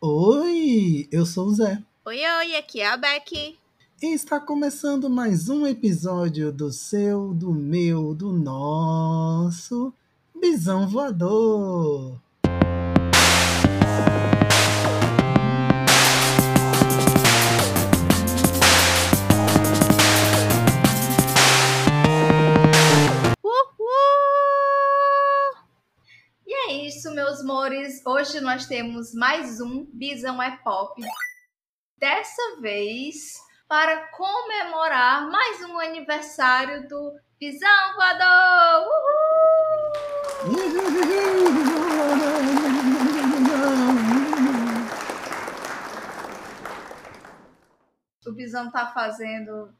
[0.00, 1.82] Oi, eu sou o Zé.
[2.04, 3.58] Oi, oi, aqui é a Becky.
[4.00, 9.92] E está começando mais um episódio do seu, do meu, do nosso
[10.40, 12.16] Bisão Voador.
[27.08, 28.04] Isso, meus amores.
[28.04, 31.00] Hoje nós temos mais um Bisão é Pop.
[31.98, 33.34] Dessa vez
[33.66, 38.88] para comemorar mais um aniversário do Bisão Voador.
[40.44, 40.68] Uhul!
[48.26, 49.72] O Bisão tá fazendo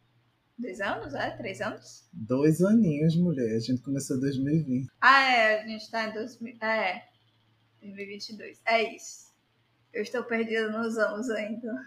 [0.58, 1.30] dois anos, é?
[1.36, 2.08] Três anos?
[2.12, 3.56] Dois aninhos, mulher.
[3.56, 4.88] A gente começou em 2020.
[5.00, 5.62] Ah, é.
[5.62, 7.07] A gente tá em 2000, é,
[7.80, 8.60] 2022.
[8.66, 9.28] É isso.
[9.92, 11.86] Eu estou perdida nos anos ainda.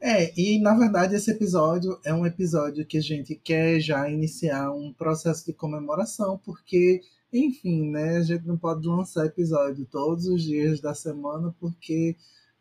[0.00, 4.72] É, e na verdade esse episódio é um episódio que a gente quer já iniciar
[4.72, 10.42] um processo de comemoração, porque, enfim, né, a gente não pode lançar episódio todos os
[10.42, 12.16] dias da semana, porque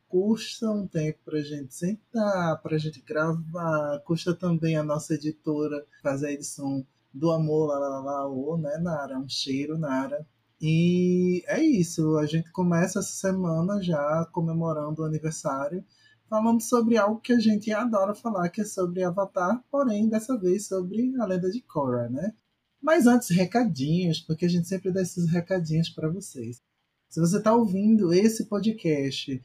[0.09, 6.27] custa um tempo pra gente sentar, pra gente gravar, custa também a nossa editora fazer
[6.27, 9.17] a edição do amor, lá, lá, lá, ô, né, Nara?
[9.17, 10.25] Um cheiro, Nara.
[10.61, 15.85] E é isso, a gente começa essa semana já comemorando o aniversário
[16.29, 20.67] falando sobre algo que a gente adora falar, que é sobre Avatar, porém dessa vez
[20.67, 22.33] sobre a lenda de Korra, né?
[22.81, 26.61] Mas antes, recadinhos, porque a gente sempre dá esses recadinhos para vocês.
[27.09, 29.41] Se você está ouvindo esse podcast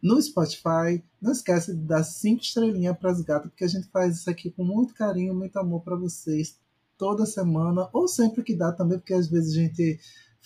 [0.00, 4.18] no Spotify, não esquece de dar cinco estrelinhas para as gatas, porque a gente faz
[4.18, 6.60] isso aqui com muito carinho, muito amor para vocês
[7.02, 9.98] toda semana, ou sempre que dá também, porque às vezes a gente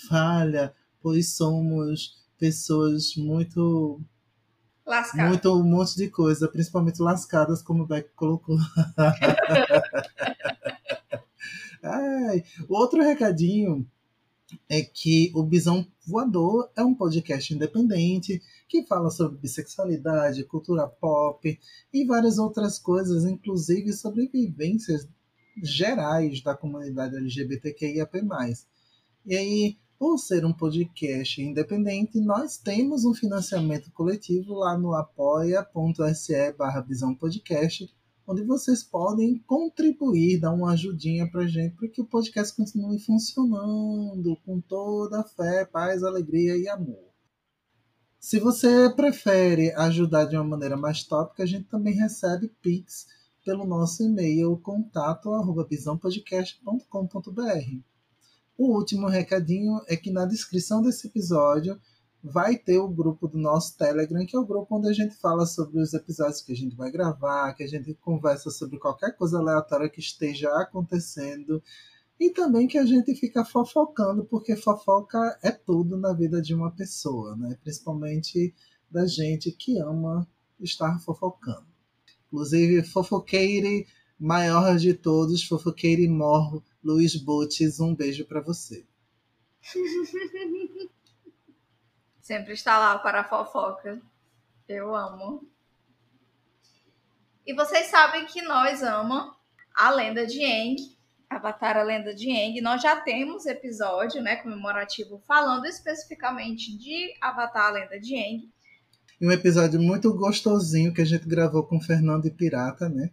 [0.08, 4.00] falha, pois somos pessoas muito
[4.86, 5.28] Lascado.
[5.28, 8.56] muito um monte de coisa, principalmente lascadas, como o Beck colocou.
[11.84, 13.86] Ai, outro recadinho
[14.66, 21.60] é que o Bisão Voador é um podcast independente que fala sobre bissexualidade, cultura pop
[21.92, 25.06] e várias outras coisas, inclusive sobre vivências
[25.62, 28.22] gerais da comunidade LGBTQIAP+.
[29.24, 36.52] E aí, por ser um podcast independente, nós temos um financiamento coletivo lá no apoia.se
[36.52, 36.86] barra
[37.18, 37.88] Podcast,
[38.26, 44.36] onde vocês podem contribuir, dar uma ajudinha pra gente, para que o podcast continue funcionando
[44.44, 47.06] com toda a fé, paz, alegria e amor.
[48.18, 53.06] Se você prefere ajudar de uma maneira mais tópica, a gente também recebe Pix
[53.46, 57.80] pelo nosso e-mail contato arroba bisãopodcast.com.br.
[58.58, 61.80] O último recadinho é que na descrição desse episódio
[62.20, 65.46] vai ter o grupo do nosso Telegram, que é o grupo onde a gente fala
[65.46, 69.38] sobre os episódios que a gente vai gravar, que a gente conversa sobre qualquer coisa
[69.38, 71.62] aleatória que esteja acontecendo
[72.18, 76.72] e também que a gente fica fofocando, porque fofoca é tudo na vida de uma
[76.72, 77.56] pessoa, né?
[77.62, 78.52] Principalmente
[78.90, 80.26] da gente que ama
[80.58, 81.75] estar fofocando.
[82.26, 83.86] Inclusive, fofoqueire
[84.18, 88.86] maior de todos, fofoqueire morro, Luiz Botes, um beijo para você.
[92.20, 94.00] Sempre está lá para a fofoca.
[94.68, 95.48] Eu amo.
[97.46, 99.36] E vocês sabem que nós amamos
[99.74, 100.76] a lenda de Aang,
[101.28, 102.60] Avatar a Lenda de Aang.
[102.60, 108.52] Nós já temos episódio, né, comemorativo falando especificamente de Avatar a Lenda de Aang.
[109.18, 113.10] E um episódio muito gostosinho que a gente gravou com Fernando e Pirata, né?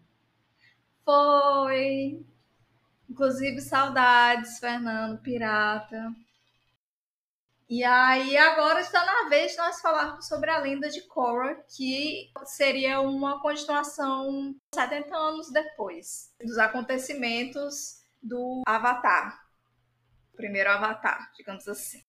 [1.06, 2.22] Foi.
[3.10, 6.14] Inclusive, saudades, Fernando Pirata.
[7.70, 12.30] E aí, agora está na vez de nós falarmos sobre a lenda de Korra, que
[12.46, 19.42] seria uma continuação 70 anos depois dos acontecimentos do Avatar.
[20.34, 22.04] O primeiro Avatar, digamos assim.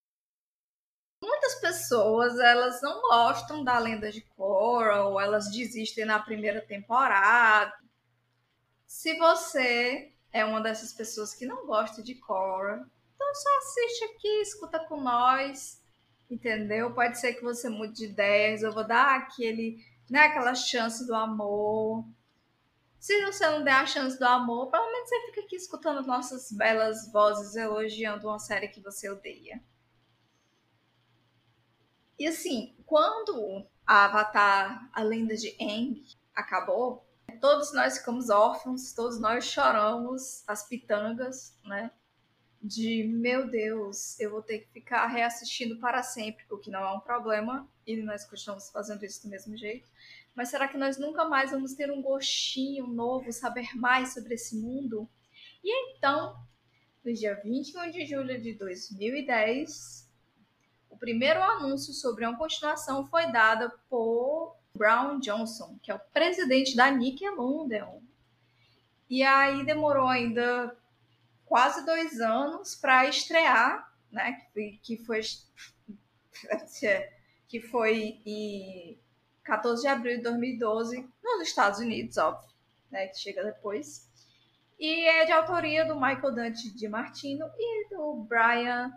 [1.25, 7.73] Muitas pessoas, elas não gostam da lenda de ou elas desistem na primeira temporada.
[8.87, 14.29] Se você é uma dessas pessoas que não gosta de Korra, então só assiste aqui,
[14.43, 15.83] escuta com nós,
[16.31, 16.93] entendeu?
[16.93, 19.79] Pode ser que você mude de ideias, eu vou dar aquele,
[20.11, 22.05] né, aquela chance do amor.
[22.99, 26.53] Se você não der a chance do amor, pelo menos você fica aqui escutando nossas
[26.53, 29.63] belas vozes elogiando uma série que você odeia.
[32.19, 37.07] E assim, quando a Avatar, a lenda de Aang, acabou,
[37.41, 41.91] todos nós ficamos órfãos, todos nós choramos as pitangas, né?
[42.65, 46.93] de meu Deus, eu vou ter que ficar reassistindo para sempre, o que não é
[46.93, 49.87] um problema, e nós continuamos fazendo isso do mesmo jeito.
[50.35, 54.57] Mas será que nós nunca mais vamos ter um gostinho novo, saber mais sobre esse
[54.57, 55.07] mundo?
[55.63, 56.35] E então,
[57.05, 60.04] no dia 21 de julho de 2010,
[60.95, 66.77] o primeiro anúncio sobre uma continuação foi dado por Brown Johnson, que é o presidente
[66.77, 68.01] da Nickelodeon.
[69.11, 70.77] E aí demorou ainda
[71.45, 74.41] quase dois anos para estrear, né?
[74.83, 75.21] Que foi
[77.49, 78.99] que foi em
[79.43, 82.49] 14 de abril de 2012 nos Estados Unidos, óbvio,
[82.91, 83.09] né?
[83.09, 84.09] Que chega depois.
[84.79, 88.93] E é de autoria do Michael Dante de Martino e do Brian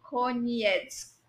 [0.00, 1.19] Konietzko.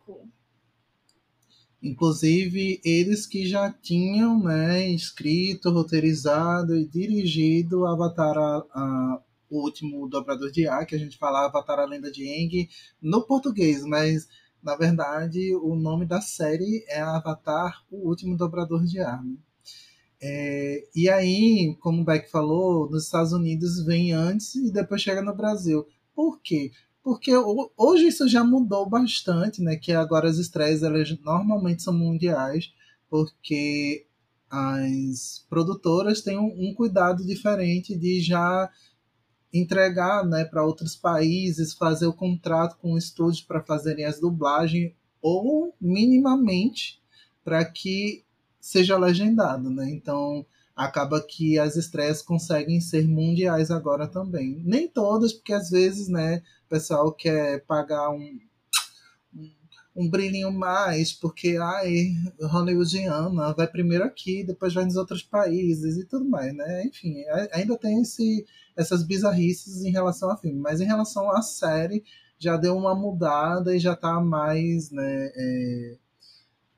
[1.81, 10.07] Inclusive, eles que já tinham né, escrito, roteirizado e dirigido Avatar, a, a, o último
[10.07, 12.69] dobrador de ar, que a gente falava Avatar, a lenda de Aang,
[13.01, 14.27] no português, mas
[14.61, 19.23] na verdade o nome da série é Avatar, o último dobrador de ar.
[19.23, 19.35] Né?
[20.21, 25.21] É, e aí, como o Beck falou, nos Estados Unidos vem antes e depois chega
[25.23, 25.87] no Brasil.
[26.13, 26.71] Por quê?
[27.03, 27.31] Porque
[27.77, 29.75] hoje isso já mudou bastante, né?
[29.75, 32.71] Que agora as estreias elas normalmente são mundiais,
[33.09, 34.05] porque
[34.49, 38.69] as produtoras têm um, um cuidado diferente de já
[39.53, 45.75] entregar né, para outros países, fazer o contrato com estúdios para fazerem as dublagens, ou
[45.79, 47.01] minimamente
[47.43, 48.23] para que
[48.59, 49.89] seja legendado, né?
[49.89, 50.45] Então
[50.75, 54.61] acaba que as estreias conseguem ser mundiais agora também.
[54.63, 58.39] Nem todas, porque às vezes, né, o pessoal quer pagar um,
[59.35, 59.51] um,
[59.93, 66.05] um brilhinho mais, porque ai, hollywoodiana vai primeiro aqui, depois vai nos outros países e
[66.05, 66.85] tudo mais, né?
[66.85, 72.05] Enfim, ainda tem esse, essas bizarrices em relação ao filme, mas em relação à série
[72.39, 75.97] já deu uma mudada e já tá mais, né, é,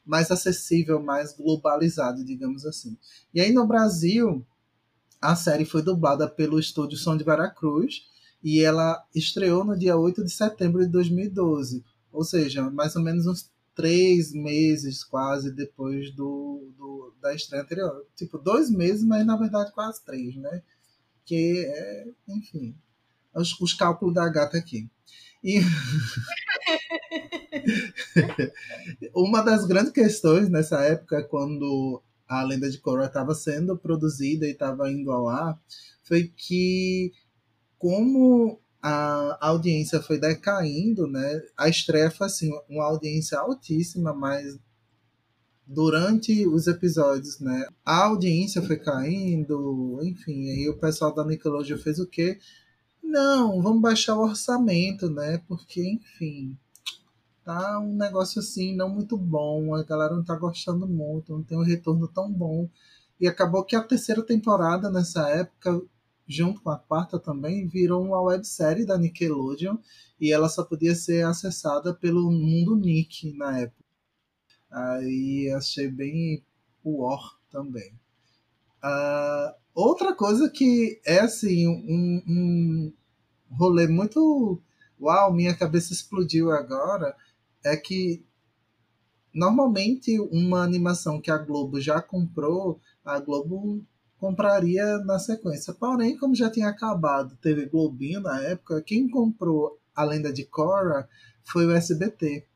[0.04, 2.98] mais acessível, mais globalizado, digamos assim.
[3.32, 4.44] E aí no Brasil,
[5.22, 8.12] a série foi dublada pelo estúdio Som de Veracruz
[8.44, 13.26] e ela estreou no dia 8 de setembro de 2012, ou seja, mais ou menos
[13.26, 18.06] uns três meses quase depois do, do da estreia anterior.
[18.16, 20.62] Tipo, dois meses, mas na verdade quase três, né?
[21.26, 22.76] Que é, enfim,
[23.34, 24.90] os, os cálculos da gata aqui.
[25.44, 25.60] E
[29.16, 34.52] uma das grandes questões nessa época, quando a Lenda de Korra estava sendo produzida e
[34.52, 35.60] estava indo ao ar,
[36.04, 37.14] foi que
[37.84, 41.42] como a audiência foi decaindo, né?
[41.58, 44.58] A estreia foi assim, uma audiência altíssima, mas
[45.68, 47.68] durante os episódios, né?
[47.84, 52.40] A audiência foi caindo, enfim, aí o pessoal da Nickelodeon fez o quê?
[53.04, 55.42] Não, vamos baixar o orçamento, né?
[55.46, 56.58] Porque, enfim,
[57.44, 61.58] tá um negócio assim não muito bom, a galera não tá gostando muito, não tem
[61.58, 62.70] um retorno tão bom.
[63.20, 65.82] E acabou que a terceira temporada nessa época,
[66.28, 69.78] junto com a quarta também, virou uma websérie da Nickelodeon
[70.20, 73.84] e ela só podia ser acessada pelo Mundo Nick na época.
[74.72, 76.44] Aí achei bem
[76.84, 77.94] war também.
[78.84, 82.94] Uh, outra coisa que é assim, um, um
[83.52, 84.62] rolê muito.
[85.00, 87.16] Uau, minha cabeça explodiu agora.
[87.64, 88.26] É que
[89.34, 93.86] normalmente uma animação que a Globo já comprou, a Globo
[94.24, 95.74] compraria na sequência.
[95.74, 101.10] Porém, como já tinha acabado, teve Globinho na época, quem comprou a lenda de Korra
[101.44, 102.48] foi o SBT.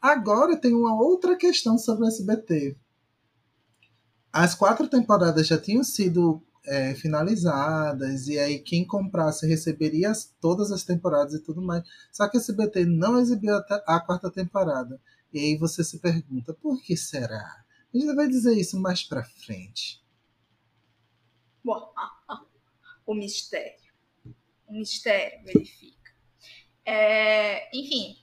[0.00, 2.78] Agora tem uma outra questão sobre o SBT.
[4.32, 10.72] As quatro temporadas já tinham sido é, finalizadas, e aí quem comprasse receberia as, todas
[10.72, 11.84] as temporadas e tudo mais.
[12.10, 13.54] Só que a SBT não exibiu
[13.86, 14.98] a quarta temporada.
[15.30, 17.66] E aí você se pergunta, por que será?
[17.94, 20.00] A gente vai dizer isso mais pra frente.
[23.06, 23.90] o mistério.
[24.66, 26.12] O mistério verifica.
[26.84, 28.16] É, enfim,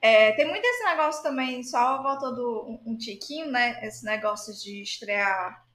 [0.00, 3.84] é, tem muito esse negócio também, só voltando um, um tiquinho, né?
[3.84, 5.66] Esse negócio de estrear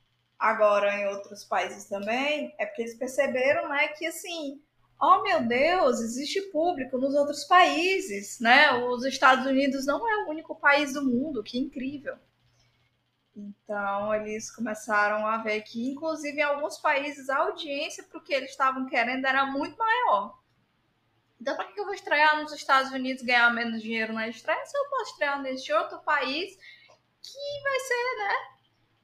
[0.42, 4.60] agora em outros países também, é porque eles perceberam, né, que assim,
[5.00, 8.74] oh meu Deus, existe público nos outros países, né?
[8.86, 12.16] Os Estados Unidos não é o único país do mundo, que incrível.
[13.36, 18.34] Então eles começaram a ver que, inclusive em alguns países, a audiência para o que
[18.34, 20.38] eles estavam querendo era muito maior.
[21.40, 24.78] Então, para que eu vou estrear nos Estados Unidos ganhar menos dinheiro na estreia se
[24.78, 26.56] eu posso estrear neste outro país
[27.22, 28.52] que vai ser, né?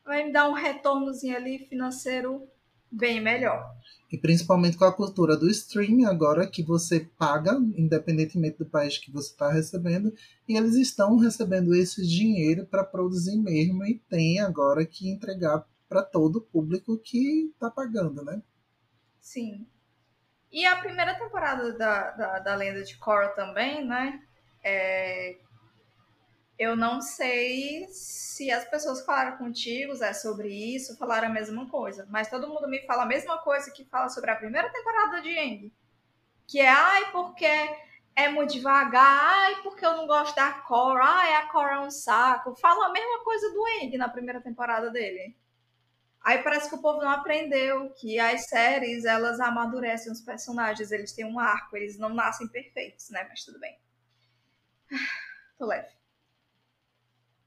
[0.08, 2.50] vai me dar um retornozinho ali financeiro
[2.90, 3.76] bem melhor.
[4.12, 9.12] E principalmente com a cultura do streaming agora que você paga, independentemente do país que
[9.12, 10.14] você está recebendo,
[10.48, 16.04] e eles estão recebendo esse dinheiro para produzir mesmo e tem agora que entregar para
[16.04, 18.42] todo o público que está pagando, né?
[19.20, 19.68] Sim.
[20.52, 24.22] E a primeira temporada da, da, da Lenda de Korra também, né?
[24.64, 25.38] É,
[26.58, 32.08] eu não sei se as pessoas falaram contigo, Zé, sobre isso, falaram a mesma coisa.
[32.10, 35.30] Mas todo mundo me fala a mesma coisa que fala sobre a primeira temporada de
[35.30, 35.74] Eng.
[36.48, 37.46] Que é, ai, porque
[38.16, 41.92] é muito devagar, ai, porque eu não gosto da Cora, ai, a Cora é um
[41.92, 42.56] saco.
[42.56, 45.36] Fala a mesma coisa do Eng na primeira temporada dele.
[46.22, 51.14] Aí parece que o povo não aprendeu que as séries, elas amadurecem os personagens, eles
[51.14, 53.26] têm um arco, eles não nascem perfeitos, né?
[53.30, 53.78] Mas tudo bem.
[55.58, 55.97] Tô leve.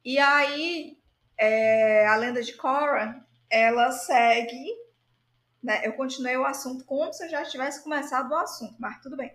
[0.04, 0.98] E aí,
[1.36, 4.76] é, a lenda de Korra, ela segue.
[5.62, 5.86] Né?
[5.86, 9.34] Eu continuei o assunto como se eu já tivesse começado o assunto, mas tudo bem.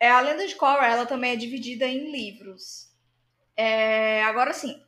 [0.00, 2.92] É, a lenda de Korra, ela também é dividida em livros.
[3.56, 4.82] É, agora sim,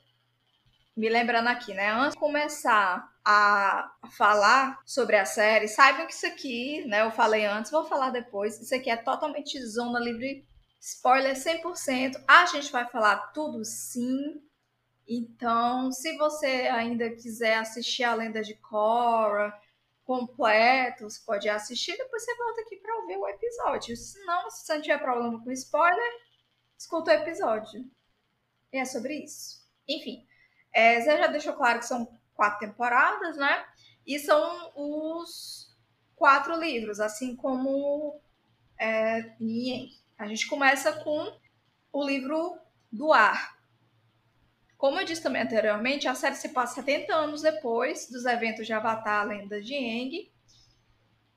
[0.96, 1.90] me lembrando aqui, né?
[1.90, 7.02] Antes de começar a falar sobre a série, saibam que isso aqui, né?
[7.02, 8.58] Eu falei antes, vou falar depois.
[8.60, 10.46] Isso aqui é totalmente zona livre
[10.86, 12.22] Spoiler 100%.
[12.28, 14.40] A gente vai falar tudo sim.
[15.08, 19.52] Então, se você ainda quiser assistir a Lenda de Korra
[20.04, 23.96] completo, você pode assistir, depois você volta aqui para ouvir o episódio.
[23.96, 26.12] Se não, se você não tiver problema com spoiler,
[26.78, 27.84] escuta o episódio.
[28.72, 29.66] E é sobre isso.
[29.88, 30.24] Enfim,
[30.72, 33.66] é, Zé já deixou claro que são quatro temporadas, né?
[34.06, 35.76] E são os
[36.14, 38.20] quatro livros, assim como
[38.78, 39.34] é,
[40.18, 41.38] a gente começa com
[41.92, 42.58] o livro
[42.90, 43.56] do ar.
[44.76, 48.72] Como eu disse também anteriormente, a série se passa 70 anos depois dos eventos de
[48.72, 50.32] Avatar, a Lenda de Aang.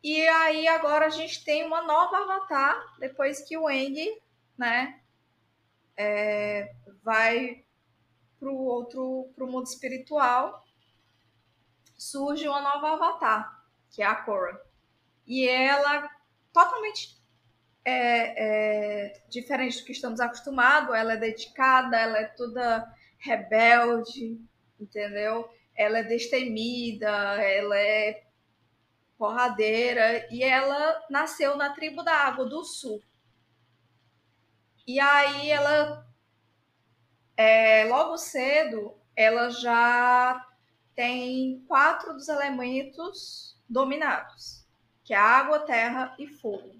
[0.04, 4.22] E aí agora a gente tem uma nova Avatar, depois que o Aang,
[4.58, 5.02] né,
[5.96, 7.66] é, vai
[8.40, 10.64] para o outro, para o mundo espiritual,
[11.98, 14.60] surge uma nova Avatar, que é a Korra.
[15.28, 16.10] E ela
[16.54, 17.19] totalmente
[17.90, 20.96] é, é, diferente do que estamos acostumados.
[20.96, 24.40] Ela é dedicada, ela é toda rebelde,
[24.80, 25.50] entendeu?
[25.76, 28.24] Ela é destemida, ela é
[29.18, 33.02] porradeira e ela nasceu na tribo da Água do Sul.
[34.88, 36.08] E aí ela,
[37.36, 40.46] é, logo cedo, ela já
[40.96, 44.66] tem quatro dos elementos dominados,
[45.04, 46.79] que é água, terra e fogo.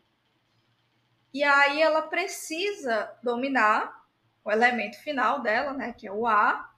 [1.34, 4.04] E aí ela precisa dominar
[4.44, 6.76] o elemento final dela, né, que é o ar.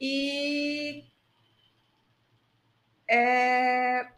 [0.00, 1.04] E
[3.08, 4.10] é,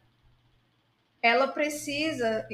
[1.23, 2.49] ela precisa,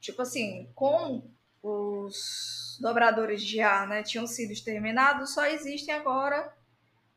[0.00, 1.30] tipo assim, com
[1.62, 6.52] os dobradores de ar né, tinham sido exterminados, só existem agora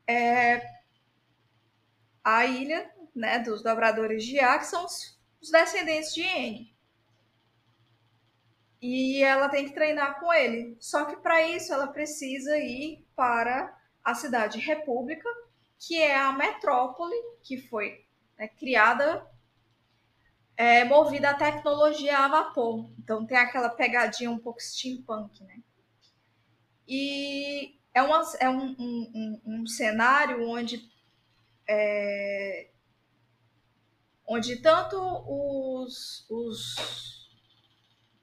[0.06, 0.62] é,
[2.22, 6.71] a ilha né, dos dobradores de ar, que são os, os descendentes de Eng
[8.82, 10.76] e ela tem que treinar com ele.
[10.80, 15.28] Só que para isso ela precisa ir para a cidade República,
[15.78, 18.04] que é a metrópole que foi
[18.36, 19.24] né, criada
[20.56, 22.90] é, movida a tecnologia a vapor.
[22.98, 25.62] Então tem aquela pegadinha um pouco steampunk, né?
[26.88, 30.90] E é, uma, é um, um, um, um cenário onde
[31.68, 32.68] é,
[34.26, 37.21] onde tanto os, os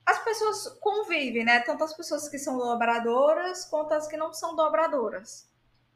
[0.09, 1.59] as pessoas convivem, né?
[1.59, 5.47] Tanto as pessoas que são dobradoras quanto as que não são dobradoras.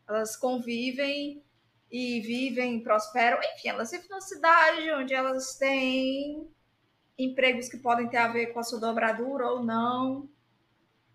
[0.07, 1.43] Elas convivem
[1.91, 6.47] e vivem, prosperam, enfim, elas vivem numa cidade onde elas têm
[7.17, 10.29] empregos que podem ter a ver com a sua dobradura ou não.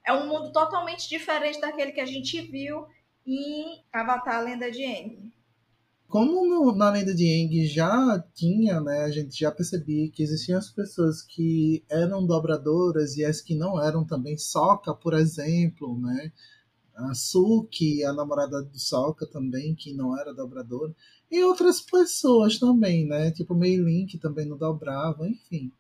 [0.05, 2.87] É um mundo totalmente diferente daquele que a gente viu
[3.27, 5.33] em Avatar Lenda de Aang.
[6.09, 10.59] Como no, na lenda de Aang já tinha, né, a gente já percebia que existiam
[10.59, 14.37] as pessoas que eram dobradoras e as que não eram também.
[14.39, 16.33] Soka, por exemplo, né?
[16.97, 20.97] A Suki, a namorada do Soka também, que não era dobradora.
[21.31, 23.31] E outras pessoas também, né?
[23.31, 25.71] Tipo Meilin, que também não dobrava, enfim.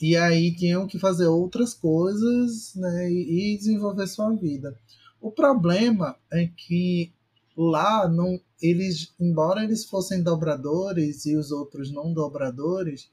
[0.00, 3.08] E aí tinham que fazer outras coisas, né?
[3.10, 4.76] E desenvolver sua vida.
[5.20, 7.12] O problema é que
[7.56, 13.10] lá não eles embora eles fossem dobradores e os outros não dobradores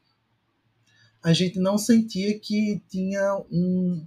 [1.24, 4.06] a gente não sentia que tinha um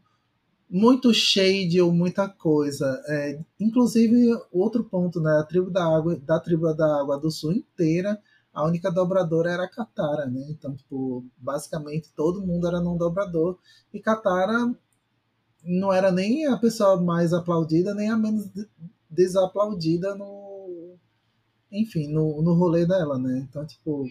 [0.68, 6.38] muito shade ou muita coisa é, inclusive outro ponto né a tribo da água da
[6.38, 8.20] tribo da água do sul inteira
[8.52, 10.44] a única dobradora era a Katara, né?
[10.50, 13.58] Então, tipo, basicamente todo mundo era não dobrador.
[13.92, 14.74] E Katara
[15.64, 18.50] não era nem a pessoa mais aplaudida, nem a menos
[19.08, 20.89] desaplaudida no.
[21.70, 23.46] Enfim, no, no rolê dela, né?
[23.48, 24.04] Então, tipo,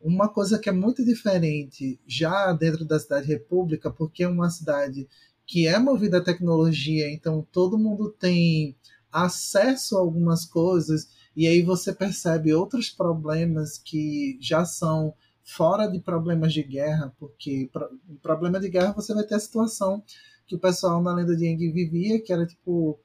[0.00, 5.08] uma coisa que é muito diferente já dentro da cidade república, porque é uma cidade
[5.46, 8.76] que é movida à tecnologia, então todo mundo tem
[9.10, 15.98] acesso a algumas coisas e aí você percebe outros problemas que já são fora de
[15.98, 17.70] problemas de guerra, porque
[18.08, 20.02] em problema de guerra você vai ter a situação
[20.46, 22.98] que o pessoal na lenda de Aang vivia, que era tipo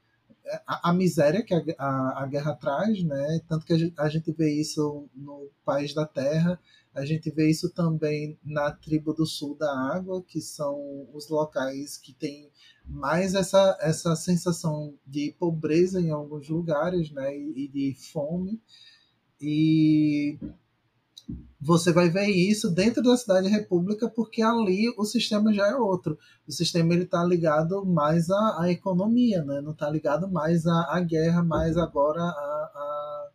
[0.66, 3.40] a, a miséria que a, a, a, guerra traz, né?
[3.48, 6.60] Tanto que a gente, a gente vê isso no País da Terra,
[6.94, 11.96] a gente vê isso também na tribo do sul da água, que são os locais
[11.96, 12.50] que têm
[12.86, 17.36] mais essa, essa sensação de pobreza em alguns lugares, né?
[17.36, 18.60] E, e de fome.
[19.40, 20.38] E
[21.64, 26.18] você vai ver isso dentro da cidade república, porque ali o sistema já é outro.
[26.46, 29.62] O sistema ele está ligado mais à, à, economia, né?
[29.62, 33.30] não está ligado mais à, à guerra, mais agora à,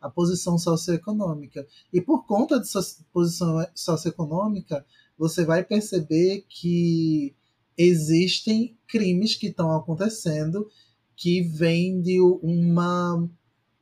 [0.00, 1.66] a posição socioeconômica.
[1.92, 2.80] E por conta de sua
[3.12, 4.82] posição socioeconômica,
[5.18, 7.36] você vai perceber que
[7.76, 10.66] existem crimes que estão acontecendo
[11.14, 13.28] que vêm de uma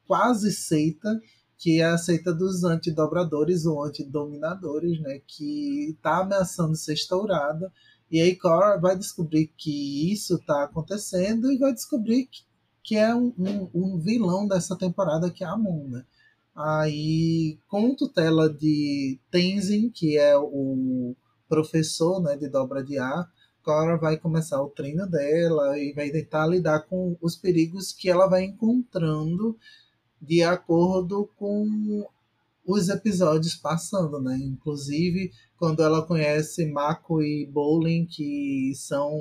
[0.05, 1.21] quase seita,
[1.65, 7.73] que é a seita dos antidobradores ou antidominadores, né, que está ameaçando ser estourada.
[8.11, 12.43] E aí Cora vai descobrir que isso está acontecendo e vai descobrir que,
[12.83, 16.05] que é um, um, um, vilão dessa temporada, que é a Moon, né?
[16.55, 21.17] Aí, com tutela de Tenzin, que é o
[21.49, 23.27] professor né, de dobra de ar,
[23.63, 28.27] Cora vai começar o treino dela e vai tentar lidar com os perigos que ela
[28.27, 29.57] vai encontrando
[30.27, 32.07] de acordo com
[32.67, 34.37] os episódios passando, né?
[34.37, 39.21] Inclusive, quando ela conhece Mako e Bowling, que são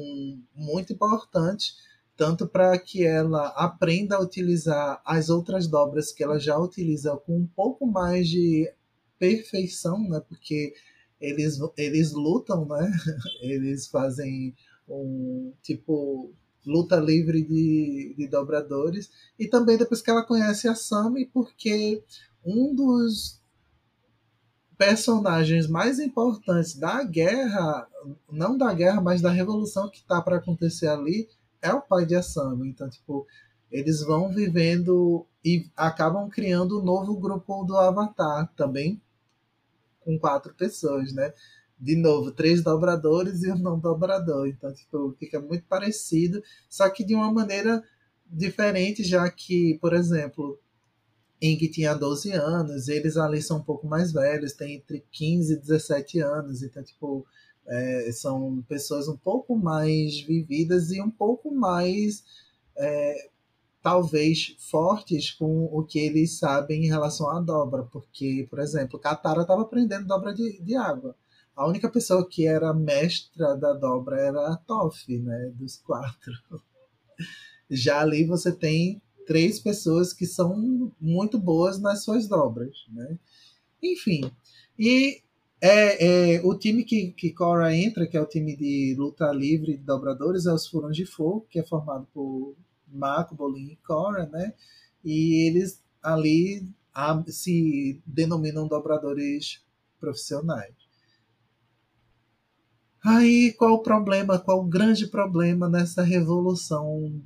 [0.55, 1.75] muito importantes
[2.15, 7.37] tanto para que ela aprenda a utilizar as outras dobras que ela já utiliza com
[7.39, 8.71] um pouco mais de
[9.17, 10.21] perfeição, né?
[10.27, 10.73] Porque
[11.19, 12.91] eles, eles lutam, né?
[13.41, 14.53] Eles fazem
[14.87, 16.33] um tipo
[16.65, 22.03] luta livre de, de dobradores e também depois que ela conhece a Sami, porque
[22.45, 23.41] um dos
[24.77, 27.87] personagens mais importantes da guerra,
[28.31, 31.29] não da guerra, mas da revolução que está para acontecer ali,
[31.61, 32.69] é o pai de Asami.
[32.69, 33.25] Então, tipo,
[33.71, 39.01] eles vão vivendo e acabam criando um novo grupo do Avatar também,
[40.01, 41.33] com quatro pessoas, né?
[41.79, 44.47] De novo, três dobradores e um não dobrador.
[44.47, 47.83] Então, tipo, fica muito parecido, só que de uma maneira
[48.25, 50.59] diferente, já que, por exemplo,
[51.41, 55.57] Ing tinha 12 anos, eles ali são um pouco mais velhos, tem entre 15 e
[55.57, 57.25] 17 anos, então, tipo,
[57.67, 62.23] é, são pessoas um pouco mais vividas e um pouco mais,
[62.77, 63.29] é,
[63.81, 67.83] talvez, fortes com o que eles sabem em relação à dobra.
[67.83, 71.15] Porque, por exemplo, Katara estava aprendendo dobra de, de água.
[71.55, 76.33] A única pessoa que era mestra da dobra era a Toff, né, dos quatro.
[77.69, 83.17] Já ali você tem três pessoas que são muito boas nas suas dobras, né?
[83.81, 84.31] Enfim,
[84.77, 85.21] e
[85.61, 89.77] é, é, o time que, que Cora entra, que é o time de luta livre
[89.77, 92.55] de dobradores, é os Furões de Fogo, que é formado por
[92.87, 94.53] Mako, Bolin e Cora, né?
[95.03, 99.61] E eles ali a, se denominam dobradores
[99.99, 100.75] profissionais.
[103.05, 107.21] Aí qual o problema, qual o grande problema nessa revolução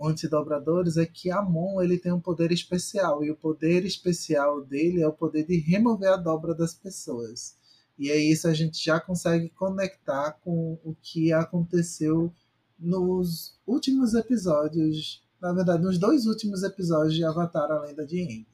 [0.00, 5.08] antidobradores é que Amon ele tem um poder especial e o poder especial dele é
[5.08, 7.56] o poder de remover a dobra das pessoas.
[7.98, 12.32] E aí isso a gente já consegue conectar com o que aconteceu
[12.78, 18.46] nos últimos episódios, na verdade, nos dois últimos episódios de Avatar: A Lenda de Aang.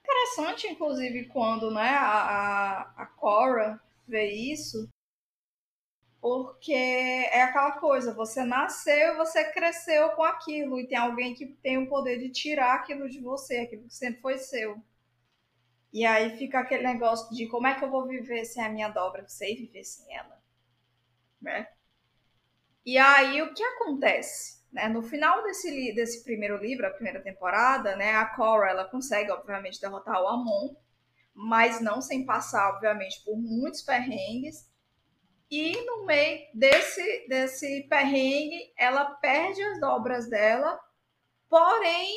[0.00, 4.88] Interessante, inclusive, quando né, a, a Korra ver isso,
[6.20, 11.78] porque é aquela coisa, você nasceu, você cresceu com aquilo e tem alguém que tem
[11.78, 14.82] o poder de tirar aquilo de você, aquilo que sempre foi seu.
[15.92, 18.88] E aí fica aquele negócio de como é que eu vou viver sem a minha
[18.88, 20.40] dobra, eu sei viver sem ela,
[21.40, 21.68] né?
[22.84, 24.62] E aí o que acontece?
[24.72, 24.88] Né?
[24.88, 29.80] No final desse, desse primeiro livro, a primeira temporada, né, a Cora ela consegue, obviamente,
[29.80, 30.74] derrotar o Amon,
[31.36, 34.66] mas não sem passar, obviamente, por muitos perrengues.
[35.50, 40.80] E no meio desse, desse perrengue, ela perde as dobras dela,
[41.48, 42.16] porém,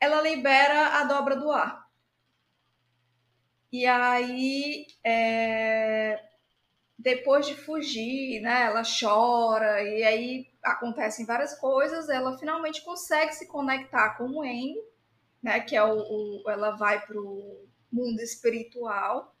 [0.00, 1.82] ela libera a dobra do ar.
[3.72, 6.22] E aí, é,
[6.96, 12.08] depois de fugir, né, ela chora e aí acontecem várias coisas.
[12.08, 14.76] Ela finalmente consegue se conectar com o Eng,
[15.42, 19.34] né, que é o, o ela vai para o mundo espiritual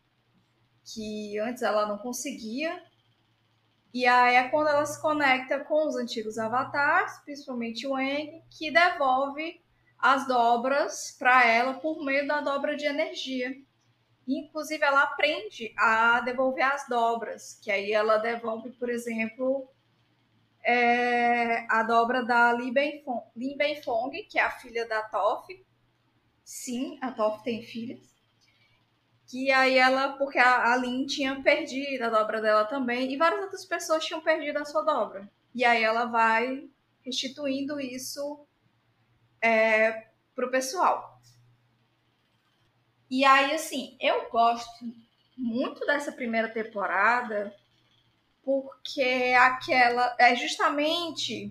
[0.84, 2.82] que antes ela não conseguia.
[3.94, 8.70] E aí é quando ela se conecta com os antigos avatares, principalmente o Eng, que
[8.70, 9.60] devolve
[9.98, 13.54] as dobras para ela por meio da dobra de energia.
[14.26, 19.68] Inclusive, ela aprende a devolver as dobras, que aí ela devolve, por exemplo,
[20.64, 25.64] é, a dobra da Lin Benfong, que é a filha da Toff.
[26.44, 28.11] Sim, a Toff tem filhas.
[29.32, 33.64] Que aí ela, porque a, a tinha perdido a dobra dela também, e várias outras
[33.64, 35.26] pessoas tinham perdido a sua dobra.
[35.54, 36.68] E aí ela vai
[37.02, 38.46] restituindo isso
[39.40, 41.18] é, pro pessoal.
[43.10, 44.84] E aí, assim, eu gosto
[45.34, 47.56] muito dessa primeira temporada
[48.44, 51.50] porque aquela é justamente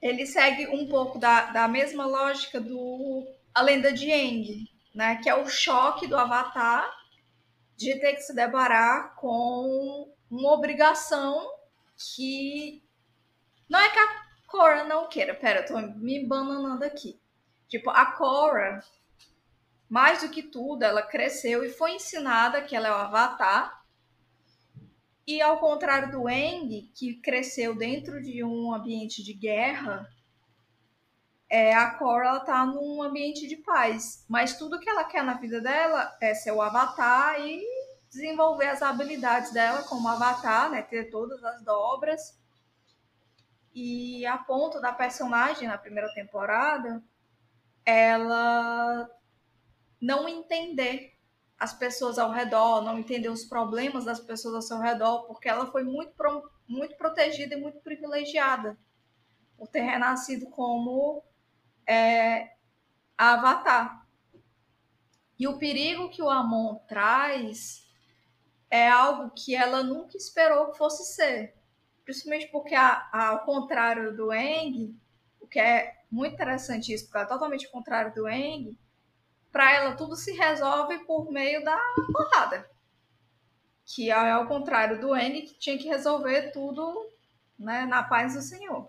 [0.00, 5.16] ele segue um pouco da, da mesma lógica do A Lenda de Aang, né?
[5.16, 6.90] Que é o choque do Avatar
[7.76, 11.50] de ter que se deparar com uma obrigação
[11.96, 12.82] que
[13.68, 15.34] não é que a Cora não queira.
[15.34, 17.18] Pera, eu tô me bananando aqui.
[17.68, 18.82] Tipo, a Cora
[19.90, 23.84] mais do que tudo, ela cresceu e foi ensinada que ela é o avatar.
[25.26, 30.08] E ao contrário do Eng, que cresceu dentro de um ambiente de guerra,
[31.50, 34.24] é, a Cora está num ambiente de paz.
[34.28, 37.60] Mas tudo que ela quer na vida dela é ser o avatar e
[38.08, 40.80] desenvolver as habilidades dela como avatar, né?
[40.80, 42.38] Ter todas as dobras.
[43.74, 47.02] E a ponto da personagem na primeira temporada,
[47.84, 49.10] ela
[50.00, 51.12] não entender
[51.58, 55.66] as pessoas ao redor, não entender os problemas das pessoas ao seu redor, porque ela
[55.66, 56.14] foi muito,
[56.66, 58.78] muito protegida e muito privilegiada
[59.58, 61.22] por ter renascido como
[61.90, 62.52] é,
[63.18, 64.06] avatar.
[65.36, 67.84] E o perigo que o Amon traz
[68.70, 71.56] é algo que ela nunca esperou que fosse ser.
[72.04, 74.96] Principalmente porque, a, a, ao contrário do Eng,
[75.40, 78.78] o que é muito interessante isso, porque é totalmente o contrário do Eng,
[79.50, 81.76] para ela tudo se resolve por meio da
[82.12, 82.70] porrada.
[83.84, 87.10] Que é ao contrário do N, que tinha que resolver tudo
[87.58, 88.88] né, na paz do Senhor.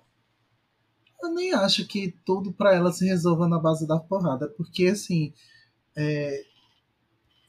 [1.21, 5.33] Eu nem acho que tudo para ela se resolva na base da porrada, porque assim,
[5.95, 6.43] é,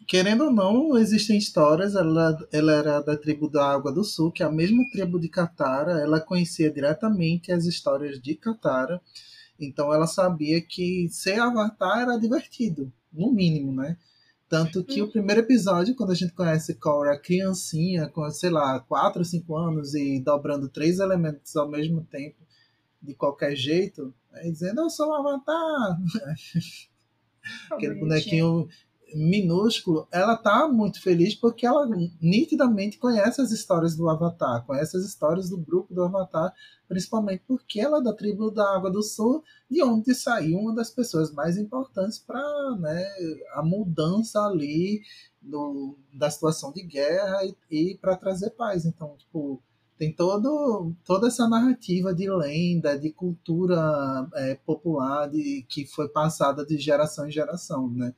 [0.07, 1.95] querendo ou não, existem histórias.
[1.95, 5.29] Ela, ela era da tribo da Água do Sul, que é a mesma tribo de
[5.29, 6.01] Katara.
[6.01, 9.01] Ela conhecia diretamente as histórias de Katara.
[9.59, 13.97] Então ela sabia que ser Avatar era divertido no mínimo, né?
[14.49, 19.21] Tanto que o primeiro episódio, quando a gente conhece Cora criancinha, com, sei lá, 4
[19.21, 22.37] ou 5 anos e dobrando três elementos ao mesmo tempo,
[23.03, 25.99] de qualquer jeito, é dizendo, eu sou um avatar.
[27.73, 28.69] Aquele bonequinho
[29.15, 31.87] minúsculo, ela tá muito feliz porque ela
[32.21, 36.55] nitidamente conhece as histórias do Avatar, conhece as histórias do grupo do Avatar,
[36.89, 40.91] principalmente porque ela é da tribo da Água do Sul, de onde saiu uma das
[40.91, 43.05] pessoas mais importantes para né,
[43.55, 45.03] a mudança ali
[45.41, 48.85] do, da situação de guerra e, e para trazer paz.
[48.85, 49.63] Então, tipo,
[50.03, 56.67] tem todo, toda essa narrativa de lenda, de cultura é, popular de, que foi passada
[56.67, 58.13] de geração em geração, né?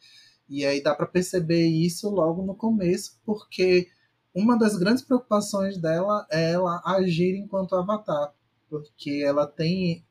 [0.49, 3.89] E aí dá para perceber isso logo no começo, porque
[4.35, 8.33] uma das grandes preocupações dela é ela agir enquanto avatar,
[8.71, 10.07] porque ela tem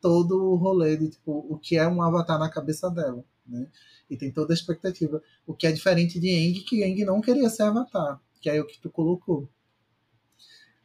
[0.00, 3.66] todo o rolê de tipo, o que é um avatar na cabeça dela, né?
[4.08, 5.20] E tem toda a expectativa.
[5.44, 8.66] O que é diferente de Eng, que Eng não queria ser avatar, que é o
[8.66, 9.48] que tu colocou.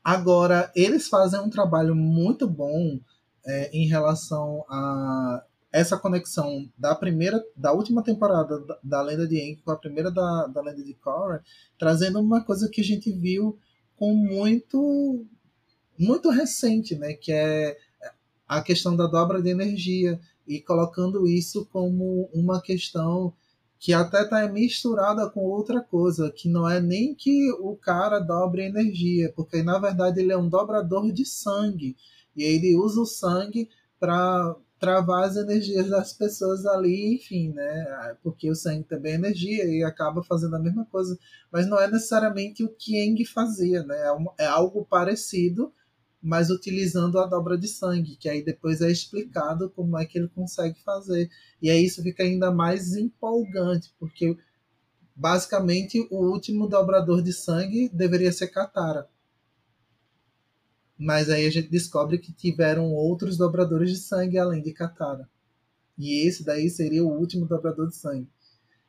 [0.05, 2.99] Agora, eles fazem um trabalho muito bom
[3.43, 9.41] é, em relação a essa conexão da primeira, da última temporada da, da Lenda de
[9.41, 11.43] Aang com a primeira da, da Lenda de Korra,
[11.75, 13.57] trazendo uma coisa que a gente viu
[13.95, 15.25] com muito
[15.97, 17.75] muito recente, né, que é
[18.47, 23.33] a questão da dobra de energia e colocando isso como uma questão
[23.79, 28.63] que até está misturada com outra coisa, que não é nem que o cara dobre
[28.63, 31.95] energia, porque na verdade ele é um dobrador de sangue
[32.35, 38.15] e ele usa o sangue para travar as energias das pessoas ali, enfim, né?
[38.21, 41.17] Porque o sangue também é energia e acaba fazendo a mesma coisa.
[41.51, 43.95] Mas não é necessariamente o que Eng fazia, né?
[43.95, 45.71] É, é algo parecido,
[46.25, 50.27] mas utilizando a dobra de sangue, que aí depois é explicado como é que ele
[50.27, 51.29] consegue fazer.
[51.61, 54.35] E aí isso fica ainda mais empolgante, porque
[55.15, 59.07] basicamente o último dobrador de sangue deveria ser Katara.
[60.97, 65.29] Mas aí a gente descobre que tiveram outros dobradores de sangue além de Katara.
[65.95, 68.27] E esse daí seria o último dobrador de sangue.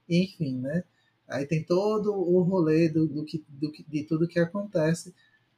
[0.09, 0.85] Enfim, né?
[1.29, 5.15] Aí tem todo o rolê do, do, que, do, de tudo que acontece.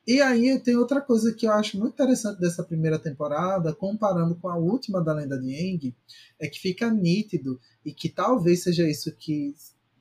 [0.08, 4.48] E aí tem outra coisa que eu acho muito interessante dessa primeira temporada, comparando com
[4.48, 5.94] a última da Lenda de Aang,
[6.40, 9.54] é que fica nítido, e que talvez seja isso que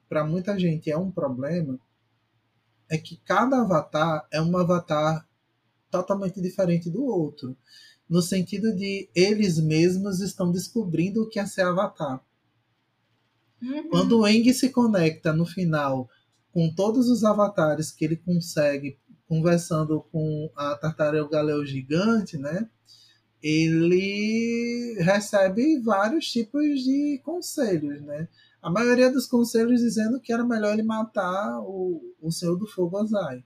[0.08, 1.78] para muita gente é um problema,
[2.90, 5.28] é que cada avatar é um avatar
[5.92, 7.58] totalmente diferente do outro,
[8.10, 12.26] no sentido de eles mesmos estão descobrindo o que é ser avatar.
[13.62, 13.90] Uhum.
[13.90, 16.10] Quando o Eng se conecta no final
[16.54, 22.70] com todos os avatares que ele consegue conversando com a tartaruga leu gigante, né?
[23.42, 28.28] Ele recebe vários tipos de conselhos, né?
[28.62, 33.00] A maioria dos conselhos dizendo que era melhor ele matar o, o Senhor do Fogo
[33.00, 33.44] Ozai.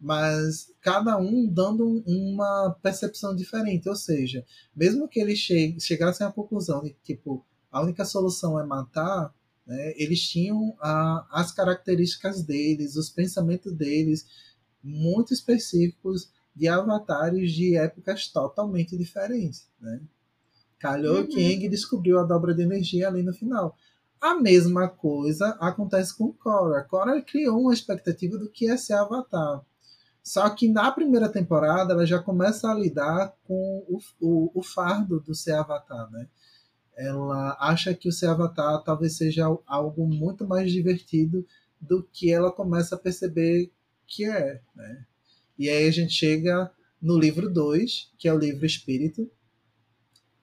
[0.00, 3.88] Mas cada um dando uma percepção diferente.
[3.88, 4.44] Ou seja,
[4.74, 9.32] mesmo que eles che chegassem à conclusão de que tipo, a única solução é matar,
[9.64, 14.26] né, eles tinham a, as características deles, os pensamentos deles,
[14.82, 19.68] muito específicos de avatares de épocas totalmente diferentes.
[19.80, 20.00] Né?
[20.78, 21.26] Calhou uhum.
[21.26, 23.76] que Eng descobriu a dobra de energia ali no final.
[24.20, 26.82] A mesma coisa acontece com Korra.
[26.82, 29.64] Korra criou uma expectativa do que é ser Avatar.
[30.22, 35.18] Só que na primeira temporada ela já começa a lidar com o, o, o fardo
[35.18, 36.28] do ser Avatar, né?
[36.96, 41.44] Ela acha que o ser Avatar talvez seja algo muito mais divertido
[41.80, 43.72] do que ela começa a perceber
[44.12, 45.06] que é, né?
[45.58, 46.70] E aí a gente chega
[47.00, 49.28] no livro 2, que é o livro Espírito,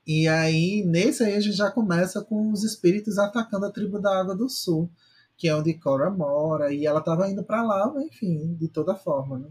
[0.08, 4.19] e aí, nesse aí, a gente já começa com os espíritos atacando a tribo da
[4.19, 4.89] Água do Sul,
[5.38, 9.38] que é onde Cora mora, e ela estava indo para lá, enfim, de toda forma,
[9.38, 9.49] né?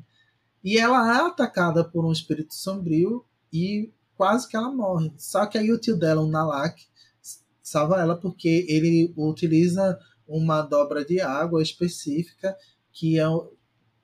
[0.64, 5.12] E ela é atacada por um espírito sombrio e quase que ela morre.
[5.16, 6.85] Só que aí o tio dela, o Nalak,
[7.62, 12.57] salva ela porque ele utiliza uma dobra de água específica
[12.92, 13.24] que é,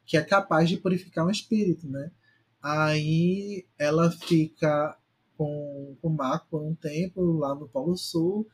[0.06, 2.10] que é capaz de purificar um espírito, né?
[2.62, 4.96] Aí ela fica
[5.36, 8.46] com, com o Marco por um tempo lá no Polo Sul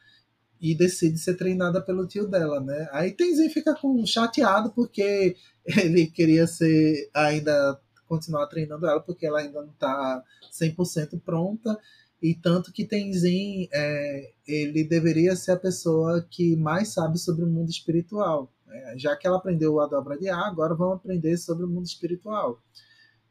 [0.60, 2.88] e decide ser treinada pelo tio dela, né?
[2.92, 9.40] Aí Tenzin fica com, chateado porque ele queria ser ainda continuar treinando ela porque ela
[9.40, 11.78] ainda não está 100% pronta
[12.22, 17.48] e tanto que Tenzin é, ele deveria ser a pessoa que mais sabe sobre o
[17.48, 18.52] mundo espiritual.
[18.70, 18.94] Né?
[18.96, 22.62] Já que ela aprendeu a dobra de ar, agora vamos aprender sobre o mundo espiritual.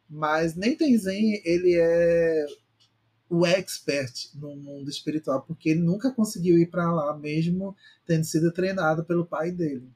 [0.09, 2.45] Mas nem Tenzin ele é
[3.29, 7.75] o expert no mundo espiritual, porque ele nunca conseguiu ir para lá, mesmo
[8.05, 9.87] tendo sido treinado pelo pai dele.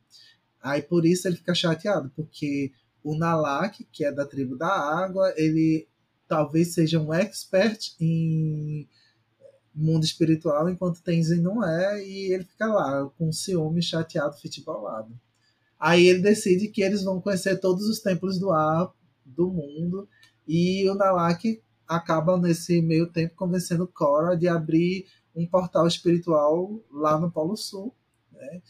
[0.61, 2.71] Aí por isso ele fica chateado, porque
[3.03, 5.87] o Nalak, que é da tribo da água, ele
[6.27, 8.87] talvez seja um expert em
[9.73, 15.19] mundo espiritual, enquanto Tenzin não é, e ele fica lá com ciúme, chateado, futebolado.
[15.83, 18.89] Aí ele decide que eles vão conhecer todos os templos do ar
[19.25, 20.07] do mundo,
[20.47, 27.19] e o Nalak acaba nesse meio tempo convencendo Cora de abrir um portal espiritual lá
[27.19, 27.93] no Polo Sul.
[28.31, 28.61] Né?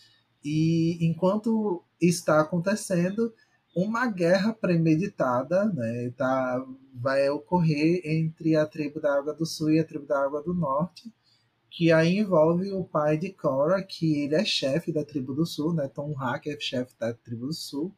[0.44, 3.32] E enquanto está acontecendo,
[3.76, 9.80] uma guerra premeditada né, tá, vai ocorrer entre a tribo da Água do Sul e
[9.80, 11.14] a tribo da Água do Norte,
[11.74, 15.74] que aí envolve o pai de Cora, que ele é chefe da tribo do Sul,
[15.74, 17.92] né, Tom Hack é chefe da tribo do Sul,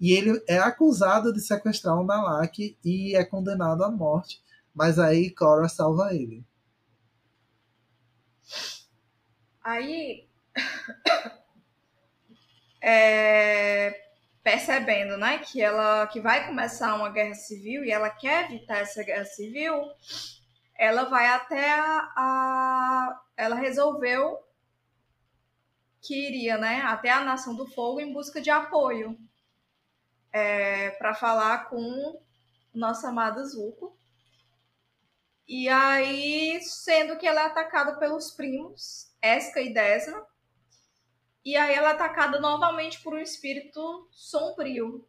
[0.00, 4.40] e ele é acusado de sequestrar o Nalak e é condenado à morte.
[4.72, 6.44] Mas aí Cora salva ele.
[9.64, 10.28] Aí,
[12.80, 14.00] é,
[14.44, 19.02] percebendo, né, que ela que vai começar uma guerra civil e ela quer evitar essa
[19.02, 19.82] guerra civil,
[20.78, 24.42] ela vai até a, a ela resolveu
[26.00, 29.18] que iria, né, até a Nação do Fogo em busca de apoio
[30.32, 32.22] é, para falar com
[32.72, 33.98] nosso amado Zuko
[35.48, 40.22] e aí, sendo que ela é atacada pelos primos, Esca e Desna.
[41.42, 45.08] E aí ela é atacada novamente por um espírito sombrio.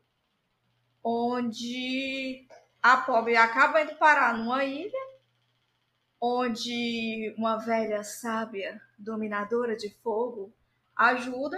[1.03, 2.47] Onde
[2.81, 5.09] a pobre acaba indo parar numa ilha.
[6.21, 10.53] Onde uma velha sábia, dominadora de fogo,
[10.95, 11.57] ajuda.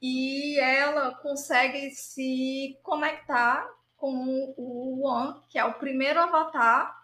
[0.00, 6.94] E ela consegue se conectar com o Wan, que é o primeiro avatar,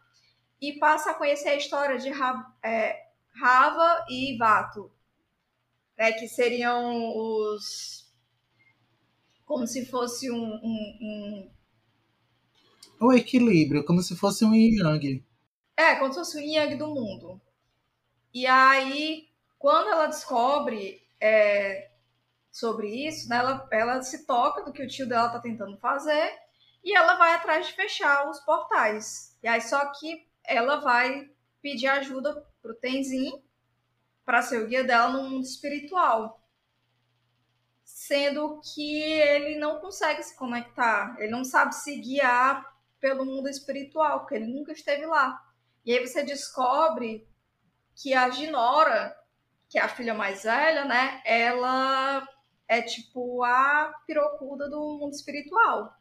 [0.61, 4.93] e passa a conhecer a história de Rava, é, Rava e Vato.
[6.01, 8.11] né, que seriam os
[9.45, 11.51] como se fosse um, um, um...
[13.01, 15.25] o equilíbrio, como se fosse um yin yang.
[15.81, 17.41] É, como se fosse o yang do mundo.
[18.35, 21.91] E aí, quando ela descobre é,
[22.53, 26.39] sobre isso, né, ela, ela se toca do que o tio dela está tentando fazer
[26.85, 29.35] e ela vai atrás de fechar os portais.
[29.43, 31.31] E aí, só que ela vai
[31.63, 33.43] pedir ajuda pro Tenzin
[34.23, 36.47] para ser o guia dela no mundo espiritual.
[37.83, 44.21] Sendo que ele não consegue se conectar, ele não sabe se guiar pelo mundo espiritual,
[44.21, 45.47] porque ele nunca esteve lá.
[45.91, 47.27] E aí você descobre
[47.97, 49.13] que a Ginora,
[49.69, 52.25] que é a filha mais velha, né, ela
[52.69, 55.93] é tipo a pirocuda do mundo espiritual.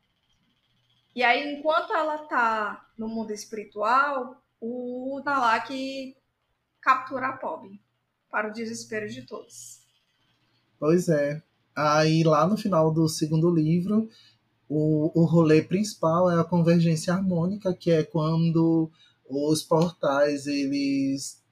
[1.15, 6.15] E aí, enquanto ela tá no mundo espiritual, o Nalak
[6.79, 7.67] captura a Pob,
[8.29, 9.79] para o desespero de todos.
[10.77, 11.41] Pois é.
[11.75, 14.07] Aí lá no final do segundo livro,
[14.69, 18.91] o, o rolê principal é a convergência harmônica, que é quando
[19.29, 21.43] os portais eles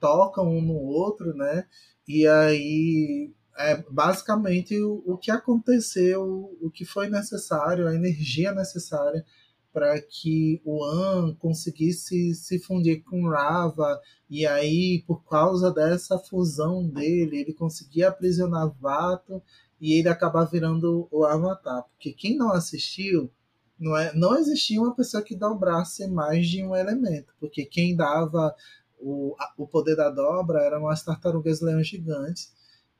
[0.00, 1.66] tocam um no outro, né?
[2.08, 9.24] E aí é basicamente o, o que aconteceu, o que foi necessário, a energia necessária
[9.76, 16.88] para que o An conseguisse se fundir com Rava e aí por causa dessa fusão
[16.88, 19.42] dele ele conseguia aprisionar Vato
[19.78, 23.30] e ele acabar virando o Avatar porque quem não assistiu
[23.78, 28.54] não, é, não existia uma pessoa que dobrasse mais de um elemento porque quem dava
[28.98, 32.52] o, o poder da dobra eram as tartarugas leões gigantes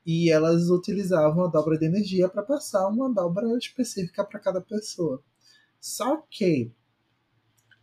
[0.05, 5.21] e elas utilizavam a dobra de energia para passar uma dobra específica para cada pessoa
[5.79, 6.71] só que,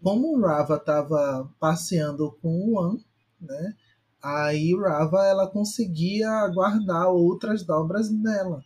[0.02, 2.98] como o Rava estava passeando com o Wan,
[3.40, 3.74] né?
[4.22, 8.62] Aí Rava ela conseguia guardar outras dobras nela.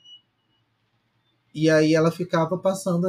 [1.55, 3.07] E aí ela ficava passando,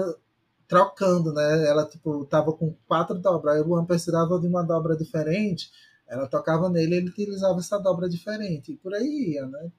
[0.69, 1.67] trocando, né?
[1.67, 5.71] Ela tipo tava com quatro dobras, aí o Wan precisava de uma dobra diferente,
[6.07, 9.71] ela tocava nele, ele utilizava essa dobra diferente e por aí ia, né?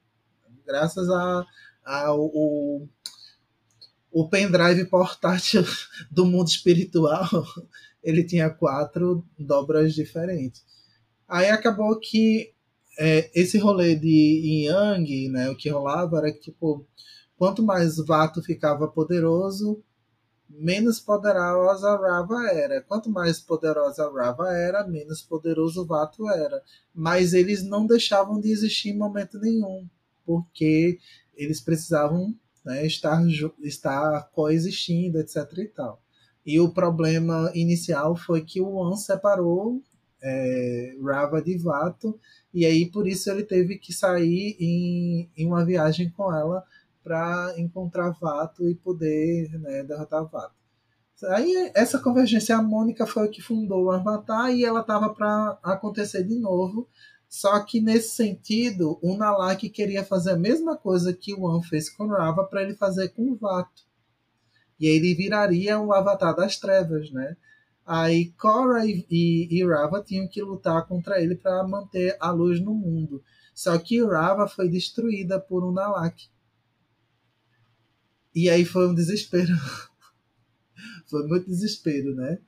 [0.67, 1.45] Graças a,
[1.85, 2.87] a o,
[4.11, 5.63] o pendrive portátil
[6.11, 7.29] do mundo espiritual,
[8.03, 10.61] ele tinha quatro dobras diferentes.
[11.25, 12.53] Aí acabou que
[12.99, 16.85] é, esse rolê de Yang, né, o que rolava era que, tipo,
[17.37, 19.81] quanto mais Vato ficava poderoso,
[20.59, 22.81] menos poderosa Rava era.
[22.81, 26.61] Quanto mais poderosa Rava era, menos poderoso Vato era.
[26.93, 29.87] Mas eles não deixavam de existir em momento nenhum,
[30.25, 30.99] porque
[31.35, 32.35] eles precisavam
[32.65, 33.21] né, estar,
[33.61, 35.37] estar coexistindo, etc.
[35.57, 36.01] e tal.
[36.45, 39.81] E o problema inicial foi que o An separou
[40.21, 42.19] é, Rava de Vato,
[42.53, 46.63] e aí por isso ele teve que sair em, em uma viagem com ela
[47.03, 50.55] para encontrar Vato e poder né, derrotar Vato.
[51.29, 56.23] Aí essa convergência harmônica foi o que fundou o Avatar e ela estava para acontecer
[56.23, 56.87] de novo
[57.31, 61.89] só que nesse sentido, o Nalak queria fazer a mesma coisa que o An fez
[61.89, 63.83] com Rava para ele fazer com o Vato.
[64.77, 67.37] E aí ele viraria o Avatar das Trevas, né?
[67.85, 72.59] Aí Korra e, e, e Rava tinham que lutar contra ele para manter a luz
[72.59, 73.23] no mundo.
[73.55, 76.29] Só que Rava foi destruída por um Nalak.
[78.33, 79.53] E aí foi um desespero.
[81.07, 82.39] foi muito desespero, né?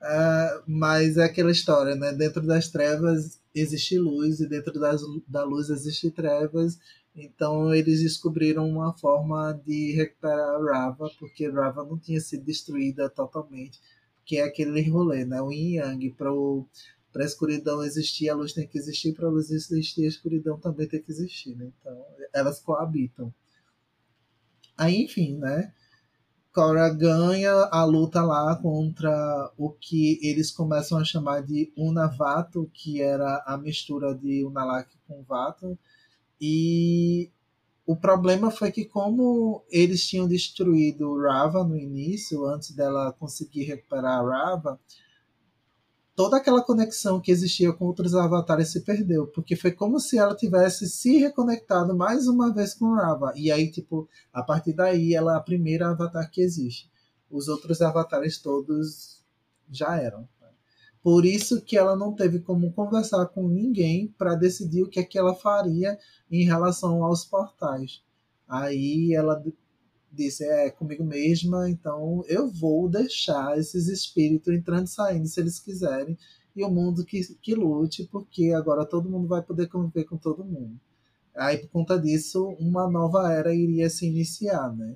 [0.00, 2.12] Uh, mas é aquela história, né?
[2.12, 6.78] Dentro das trevas existe luz e dentro das, da luz existe trevas.
[7.16, 13.80] Então eles descobriram uma forma de recuperar Rava, porque Rava não tinha sido destruída totalmente,
[14.24, 15.40] que é aquele rolê, né?
[15.40, 16.30] O Yin Yang para
[17.12, 20.58] para a escuridão existir, a luz tem que existir, para a luz existir, a escuridão
[20.58, 21.70] também tem que existir, né?
[21.80, 23.32] Então, elas coabitam.
[24.76, 25.72] Aí, enfim, né?
[26.52, 33.02] Cora ganha a luta lá contra o que eles começam a chamar de Unavato, que
[33.02, 35.76] era a mistura de Unalak com Vato.
[36.40, 37.30] E
[37.86, 44.24] o problema foi que, como eles tinham destruído Rava no início, antes dela conseguir recuperar
[44.24, 44.78] Rava,
[46.14, 50.34] toda aquela conexão que existia com outros avatares se perdeu, porque foi como se ela
[50.34, 53.32] tivesse se reconectado mais uma vez com Rava.
[53.36, 56.90] E aí, tipo, a partir daí ela é a primeira avatar que existe.
[57.30, 59.22] Os outros avatares todos
[59.70, 60.28] já eram.
[61.02, 65.04] Por isso que ela não teve como conversar com ninguém para decidir o que é
[65.04, 65.98] que ela faria
[66.30, 68.02] em relação aos portais.
[68.48, 69.42] Aí ela
[70.14, 75.58] disse, é comigo mesma, então eu vou deixar esses espíritos entrando e saindo se eles
[75.58, 76.16] quiserem,
[76.54, 80.44] e o mundo que, que lute, porque agora todo mundo vai poder conviver com todo
[80.44, 80.78] mundo.
[81.34, 84.94] Aí, por conta disso, uma nova era iria se iniciar, né?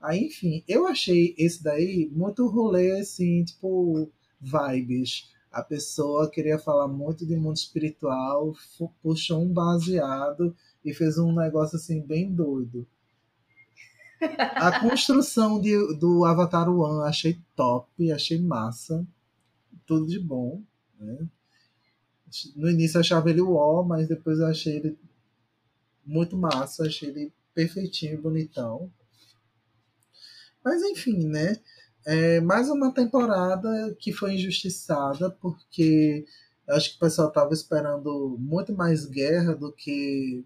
[0.00, 4.08] Aí, enfim, eu achei esse daí muito rolê, assim, tipo,
[4.40, 5.32] vibes.
[5.50, 8.52] A pessoa queria falar muito de mundo espiritual,
[9.02, 12.86] puxou um baseado e fez um negócio, assim, bem doido.
[14.56, 19.06] A construção de, do Avatar One achei top, achei massa.
[19.86, 20.62] Tudo de bom.
[20.98, 21.28] Né?
[22.56, 24.98] No início eu achava ele o mas depois eu achei ele
[26.04, 28.90] muito massa, achei ele perfeitinho, bonitão.
[30.64, 31.56] Mas enfim, né?
[32.06, 36.26] É mais uma temporada que foi injustiçada, porque
[36.68, 40.44] acho que o pessoal estava esperando muito mais guerra do que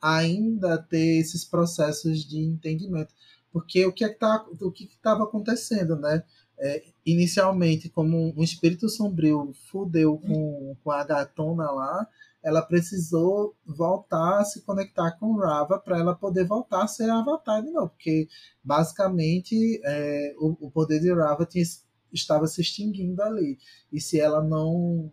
[0.00, 3.14] ainda ter esses processos de entendimento.
[3.52, 4.44] Porque o que é tá,
[4.78, 6.22] estava acontecendo, né?
[6.60, 12.06] É, inicialmente, como um espírito sombrio fudeu com, com a gatona lá,
[12.42, 17.62] ela precisou voltar a se conectar com Rava para ela poder voltar a ser Avatar
[17.62, 18.28] de novo, porque
[18.62, 21.64] basicamente é, o, o, poder de Rava tinha,
[22.12, 23.58] estava se extinguindo ali.
[23.92, 25.12] E se ela não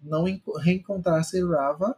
[0.00, 0.24] não
[0.62, 1.96] reencontrasse Rava,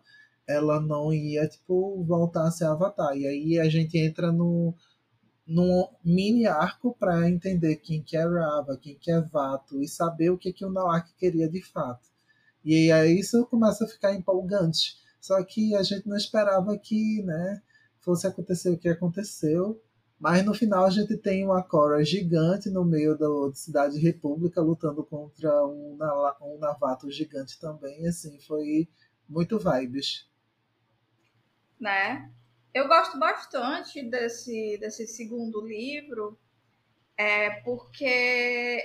[0.51, 3.17] ela não ia tipo voltar a ser Avatar.
[3.17, 4.75] E aí a gente entra no
[5.47, 10.31] num mini arco para entender quem que é Rava, quem que é Vato e saber
[10.31, 12.09] o que que o Nawak queria de fato.
[12.65, 14.97] E aí isso começa a ficar empolgante.
[15.21, 17.61] Só que a gente não esperava que, né,
[18.01, 19.83] fosse acontecer o que aconteceu.
[20.19, 25.03] Mas no final a gente tem uma Cora gigante no meio da Cidade República lutando
[25.03, 25.99] contra um,
[26.43, 28.07] um Navato gigante também.
[28.07, 28.89] Assim, foi
[29.29, 30.30] muito vibes.
[31.81, 32.31] Né?
[32.75, 36.39] Eu gosto bastante desse, desse segundo livro,
[37.17, 38.83] é, porque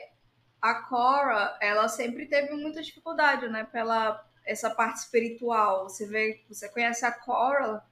[0.62, 5.89] a Cora, ela sempre teve muita dificuldade, né, pela essa parte espiritual.
[5.89, 7.84] Você vê, você conhece a Cora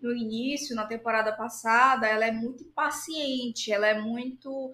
[0.00, 4.72] no início, na temporada passada, ela é muito impaciente, ela é muito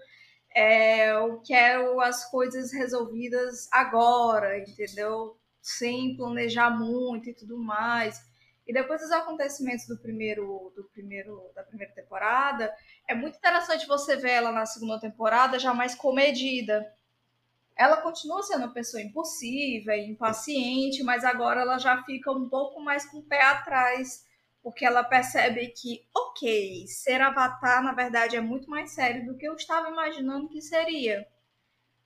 [0.54, 5.38] é, eu quero as coisas resolvidas agora, entendeu?
[5.62, 8.20] Sem planejar muito e tudo mais.
[8.70, 12.72] E depois dos acontecimentos do primeiro, do primeiro, da primeira temporada,
[13.08, 16.86] é muito interessante você ver ela na segunda temporada já mais comedida.
[17.76, 23.04] Ela continua sendo uma pessoa impulsiva impaciente, mas agora ela já fica um pouco mais
[23.04, 24.24] com o pé atrás,
[24.62, 29.48] porque ela percebe que, ok, ser avatar na verdade é muito mais sério do que
[29.48, 31.26] eu estava imaginando que seria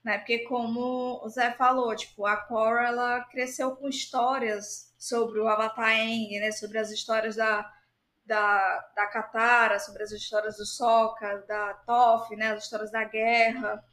[0.05, 0.19] né?
[0.19, 5.89] Porque como o Zé falou, tipo, a Cora ela cresceu com histórias sobre o Avatar
[5.89, 6.51] Aang, né?
[6.51, 7.71] Sobre as histórias da,
[8.25, 12.51] da, da Katara, sobre as histórias do Sokka, da Toph, né?
[12.51, 13.83] As histórias da guerra.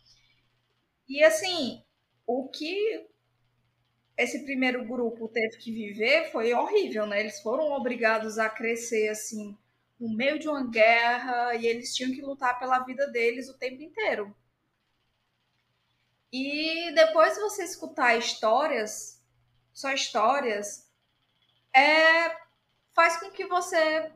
[1.08, 1.84] E assim,
[2.26, 3.06] o que
[4.16, 7.20] esse primeiro grupo teve que viver foi horrível, né?
[7.20, 9.56] Eles foram obrigados a crescer assim
[10.00, 13.82] no meio de uma guerra e eles tinham que lutar pela vida deles o tempo
[13.82, 14.34] inteiro.
[16.32, 19.22] E depois você escutar histórias,
[19.72, 20.81] só histórias,
[21.74, 22.36] é,
[22.94, 24.12] faz com que você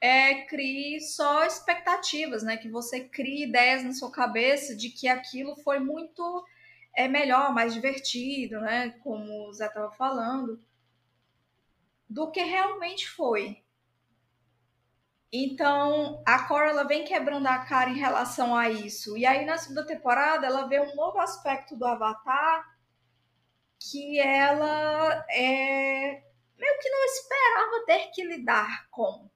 [0.00, 2.56] é, crie só expectativas, né?
[2.56, 6.44] Que você crie ideias na sua cabeça de que aquilo foi muito
[6.94, 8.90] é melhor, mais divertido, né?
[9.02, 10.62] Como o Zé estava falando,
[12.08, 13.64] do que realmente foi.
[15.32, 19.16] Então, a Cora ela vem quebrando a cara em relação a isso.
[19.18, 22.73] E aí, na segunda temporada, ela vê um novo aspecto do Avatar
[23.78, 26.22] que ela é,
[26.58, 29.28] meio que não esperava ter que lidar com.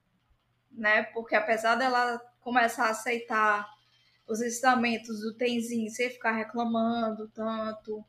[0.73, 1.03] Né?
[1.05, 3.69] Porque apesar dela começar a aceitar
[4.27, 8.05] os ensinamentos do Tenzin sem ficar reclamando tanto,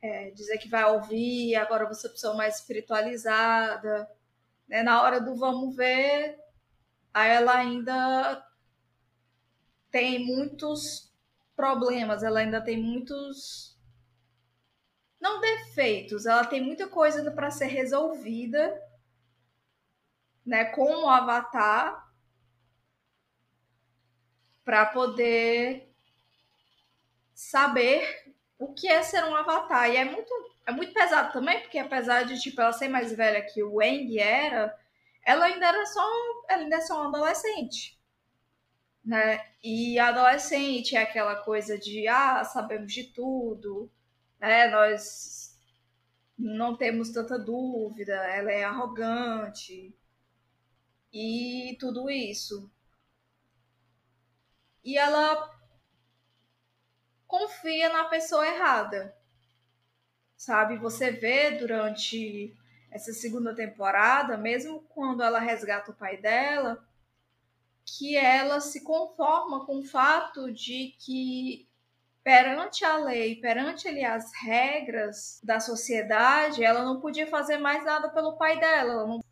[0.00, 4.10] é, dizer que vai ouvir, agora você pessoa mais espiritualizada.
[4.68, 4.82] Né?
[4.82, 6.38] Na hora do vamos ver,
[7.12, 8.46] aí ela ainda
[9.90, 11.12] tem muitos
[11.54, 13.71] problemas, ela ainda tem muitos
[15.22, 18.82] não defeitos, ela tem muita coisa para ser resolvida,
[20.44, 22.10] né, com o avatar
[24.64, 25.88] para poder
[27.32, 29.88] saber o que é ser um avatar.
[29.88, 30.32] E é muito
[30.66, 34.18] é muito pesado também, porque apesar de tipo ela ser mais velha que o Eng
[34.18, 34.76] era,
[35.24, 36.02] ela ainda era só,
[36.48, 37.98] ela ainda é só uma adolescente.
[39.04, 39.44] Né?
[39.62, 43.90] E adolescente é aquela coisa de ah, sabemos de tudo,
[44.42, 44.66] né?
[44.68, 45.56] Nós
[46.36, 49.96] não temos tanta dúvida, ela é arrogante
[51.12, 52.68] e tudo isso.
[54.84, 55.48] E ela
[57.24, 59.16] confia na pessoa errada.
[60.36, 60.76] Sabe?
[60.78, 62.52] Você vê durante
[62.90, 66.84] essa segunda temporada, mesmo quando ela resgata o pai dela,
[67.84, 71.68] que ela se conforma com o fato de que
[72.22, 78.08] perante a lei, perante ali as regras da sociedade, ela não podia fazer mais nada
[78.10, 79.06] pelo pai dela.
[79.06, 79.24] Não...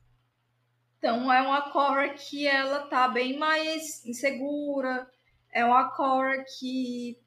[0.99, 5.09] Então é uma Cora que ela tá bem mais insegura,
[5.53, 7.19] é uma Cora que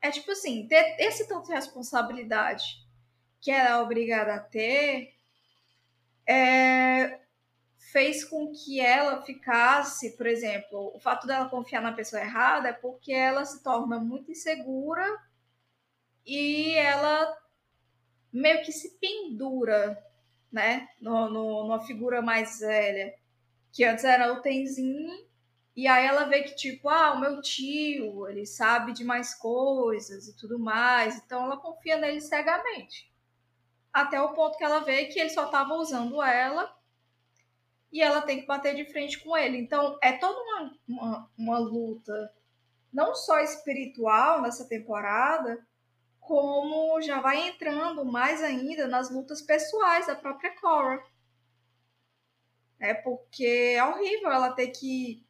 [0.00, 2.82] é tipo assim, ter esse tanto de responsabilidade
[3.40, 5.14] que ela é obrigada a ter
[6.26, 7.18] é,
[7.92, 12.72] fez com que ela ficasse, por exemplo, o fato dela confiar na pessoa errada é
[12.72, 15.04] porque ela se torna muito insegura
[16.24, 17.36] e ela
[18.32, 20.02] meio que se pendura,
[20.50, 23.14] né, no, no, numa figura mais velha,
[23.70, 25.26] que antes era o Tenzin,
[25.76, 30.28] e aí ela vê que, tipo, ah, o meu tio, ele sabe de mais coisas
[30.28, 33.12] e tudo mais, então ela confia nele cegamente
[33.92, 36.74] até o ponto que ela vê que ele só estava usando ela
[37.92, 39.58] e ela tem que bater de frente com ele.
[39.58, 42.32] Então é toda uma, uma, uma luta,
[42.92, 45.64] não só espiritual nessa temporada,
[46.20, 51.04] como já vai entrando mais ainda nas lutas pessoais da própria Cora.
[52.80, 55.22] É porque é horrível ela ter que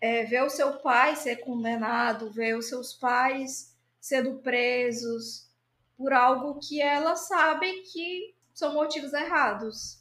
[0.00, 5.48] é, ver o seu pai ser condenado, ver os seus pais sendo presos,
[5.96, 9.99] por algo que ela sabe que são motivos errados.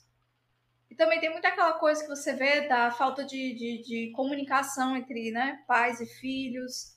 [1.00, 5.32] Também tem muita aquela coisa que você vê da falta de, de, de comunicação entre
[5.32, 6.94] né, pais e filhos,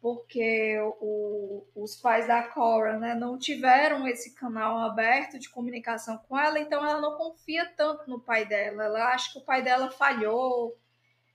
[0.00, 6.36] porque o, os pais da Cora né, não tiveram esse canal aberto de comunicação com
[6.36, 8.86] ela, então ela não confia tanto no pai dela.
[8.86, 10.76] Ela acha que o pai dela falhou,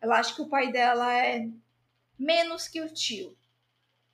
[0.02, 1.48] ela acha que o pai dela é
[2.20, 3.34] menos que o tio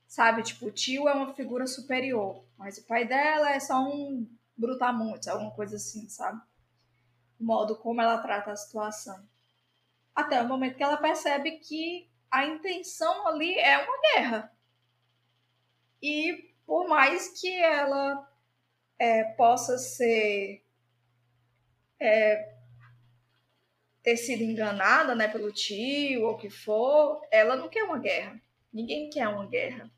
[0.08, 0.44] sabe?
[0.44, 5.28] Tipo, o tio é uma figura superior, mas o pai dela é só um brutamontes,
[5.28, 6.40] alguma coisa assim, sabe?
[7.40, 9.28] O modo como ela trata a situação.
[10.14, 14.54] Até o momento que ela percebe que a intenção ali é uma guerra.
[16.02, 18.30] E por mais que ela
[18.98, 20.64] é, possa ser.
[22.00, 22.56] É,
[24.02, 28.42] ter sido enganada né, pelo tio ou o que for, ela não quer uma guerra.
[28.72, 29.92] Ninguém quer uma guerra.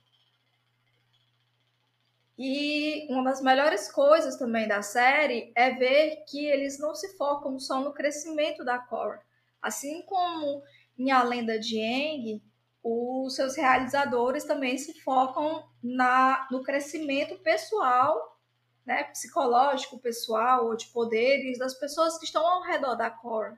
[2.44, 7.60] E uma das melhores coisas também da série é ver que eles não se focam
[7.60, 9.22] só no crescimento da Cora.
[9.62, 10.64] Assim como
[10.98, 12.42] em A Lenda de Aang,
[12.84, 18.40] os seus realizadores também se focam na, no crescimento pessoal,
[18.84, 23.56] né, psicológico pessoal ou de poderes das pessoas que estão ao redor da Cora.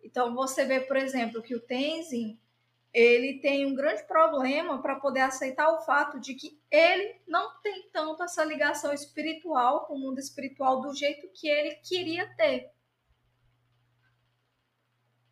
[0.00, 2.38] Então você vê, por exemplo, que o Tenzin
[2.92, 7.88] ele tem um grande problema para poder aceitar o fato de que ele não tem
[7.90, 12.70] tanto essa ligação espiritual com o mundo espiritual do jeito que ele queria ter.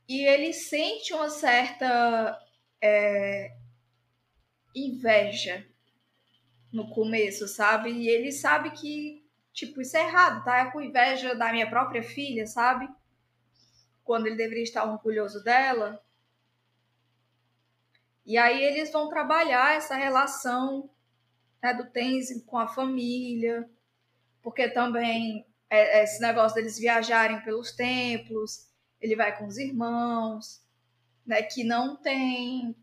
[0.08, 2.40] E ele sente uma certa
[2.80, 3.54] é,
[4.74, 5.66] inveja
[6.72, 7.90] no começo, sabe?
[7.90, 10.60] E ele sabe que, tipo, isso é errado, tá?
[10.60, 12.88] É com inveja da minha própria filha, sabe?
[14.02, 16.02] Quando ele deveria estar orgulhoso dela
[18.30, 20.88] e aí eles vão trabalhar essa relação
[21.60, 23.68] né, do Tenzin com a família,
[24.40, 28.68] porque também é, esse negócio deles viajarem pelos templos,
[29.00, 30.62] ele vai com os irmãos,
[31.26, 32.76] né, que não tem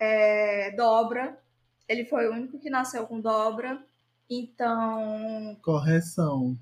[0.00, 1.40] é, dobra.
[1.88, 3.80] Ele foi o único que nasceu com dobra.
[4.28, 5.56] Então.
[5.62, 6.58] Correção.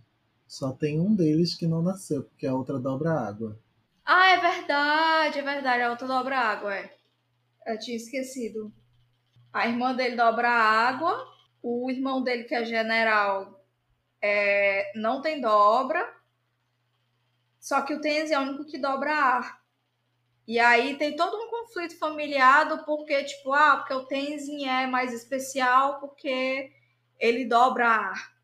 [0.47, 3.59] Só tem um deles que não nasceu, porque a outra dobra água.
[4.05, 5.82] Ah, é verdade, é verdade.
[5.82, 6.95] A outra dobra água, é.
[7.67, 8.73] Eu tinha esquecido.
[9.53, 11.27] A irmã dele dobra água,
[11.62, 13.64] o irmão dele, que é general,
[14.23, 16.17] é, não tem dobra,
[17.67, 19.61] só que o Tenzin é o único que dobra ar.
[20.47, 24.87] E aí tem todo um conflito familiar do porquê, tipo, ah, porque o Tenzin é
[24.87, 26.71] mais especial porque
[27.19, 28.37] ele dobra ar.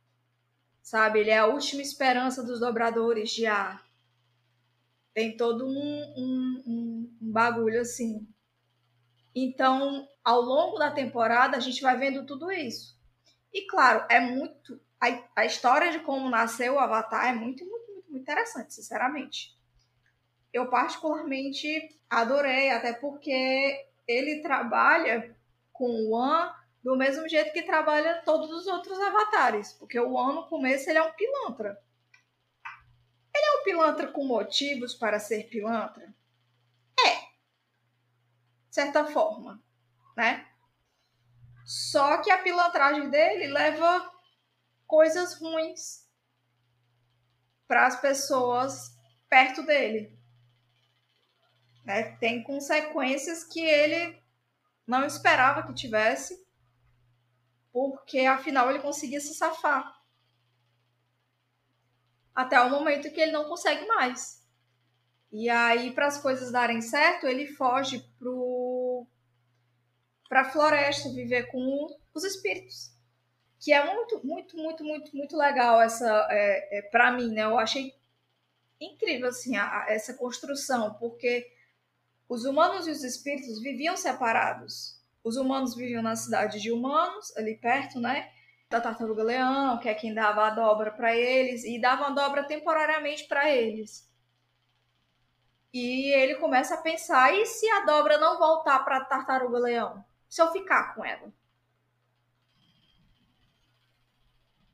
[0.82, 1.20] Sabe?
[1.20, 3.86] Ele é a última esperança dos dobradores de ar.
[5.14, 8.26] Tem todo um, um, um bagulho assim.
[9.34, 12.98] Então, ao longo da temporada, a gente vai vendo tudo isso.
[13.52, 14.80] E claro, é muito.
[15.00, 19.56] A, a história de como nasceu o Avatar é muito, muito, muito, muito interessante, sinceramente.
[20.52, 25.34] Eu particularmente adorei, até porque ele trabalha
[25.72, 29.72] com o An do mesmo jeito que trabalha todos os outros avatares.
[29.72, 31.80] Porque o An, no começo, ele é um pilantra.
[33.34, 36.12] Ele é um pilantra com motivos para ser pilantra?
[38.74, 39.62] Certa forma,
[40.16, 40.46] né?
[41.64, 44.10] Só que a pilantragem dele leva
[44.86, 46.02] coisas ruins.
[47.68, 48.94] para as pessoas
[49.30, 50.18] perto dele.
[51.84, 52.16] Né?
[52.18, 54.20] Tem consequências que ele
[54.86, 56.46] não esperava que tivesse,
[57.72, 59.98] porque afinal ele conseguia se safar.
[62.34, 64.46] Até o momento que ele não consegue mais.
[65.32, 68.06] E aí, para as coisas darem certo, ele foge
[70.32, 72.90] para a floresta viver com os espíritos.
[73.60, 77.44] Que é muito, muito, muito, muito, muito legal essa, é, é para mim, né?
[77.44, 77.94] Eu achei
[78.80, 81.52] incrível assim a, a, essa construção, porque
[82.26, 84.98] os humanos e os espíritos viviam separados.
[85.22, 88.32] Os humanos viviam na cidade de humanos, ali perto, né?
[88.70, 92.44] Da tartaruga leão, que é quem dava a dobra para eles, e dava a dobra
[92.44, 94.10] temporariamente para eles.
[95.74, 100.02] E ele começa a pensar: e se a dobra não voltar para a tartaruga leão?
[100.32, 101.30] Se eu ficar com ela?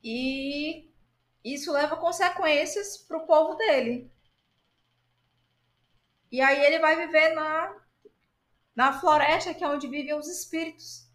[0.01, 0.89] E
[1.43, 4.09] isso leva consequências para o povo dele.
[6.31, 7.75] E aí ele vai viver na,
[8.73, 11.11] na floresta, que é onde vivem os espíritos.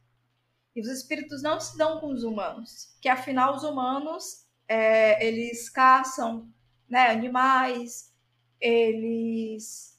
[0.76, 5.70] E os espíritos não se dão com os humanos, que afinal os humanos é, eles
[5.70, 6.52] caçam
[6.86, 8.14] né, animais,
[8.60, 9.93] eles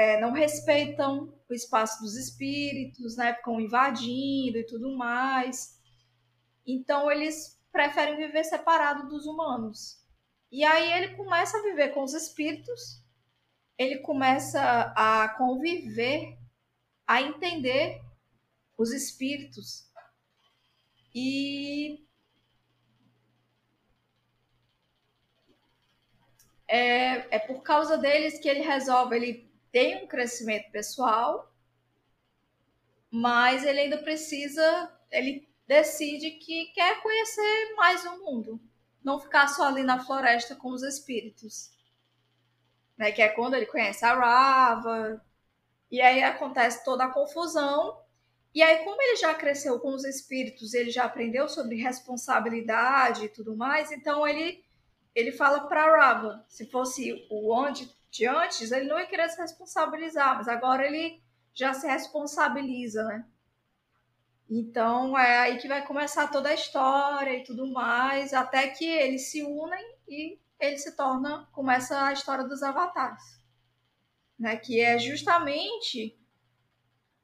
[0.00, 5.78] é, não respeitam o espaço dos espíritos, né, ficam invadindo e tudo mais.
[6.66, 9.98] Então eles preferem viver separado dos humanos.
[10.50, 13.00] E aí ele começa a viver com os espíritos
[13.80, 16.36] ele começa a conviver,
[17.06, 17.98] a entender
[18.76, 19.90] os espíritos.
[21.14, 22.06] E
[26.68, 31.52] é, é por causa deles que ele resolve, ele tem um crescimento pessoal,
[33.10, 38.60] mas ele ainda precisa, ele decide que quer conhecer mais o mundo,
[39.02, 41.70] não ficar só ali na floresta com os espíritos
[43.00, 43.10] né?
[43.10, 45.24] Que é quando ele conhece a Rava.
[45.90, 47.98] E aí acontece toda a confusão.
[48.54, 53.28] E aí, como ele já cresceu com os espíritos, ele já aprendeu sobre responsabilidade e
[53.28, 54.62] tudo mais, então ele
[55.12, 59.40] ele fala para Rava, se fosse o onde de antes, ele não ia querer se
[59.40, 61.22] responsabilizar, mas agora ele
[61.54, 63.26] já se responsabiliza, né?
[64.48, 69.30] Então é aí que vai começar toda a história e tudo mais, até que eles
[69.30, 73.40] se unem e ele se torna, começa a história dos avatares,
[74.38, 74.56] né?
[74.56, 76.18] Que é justamente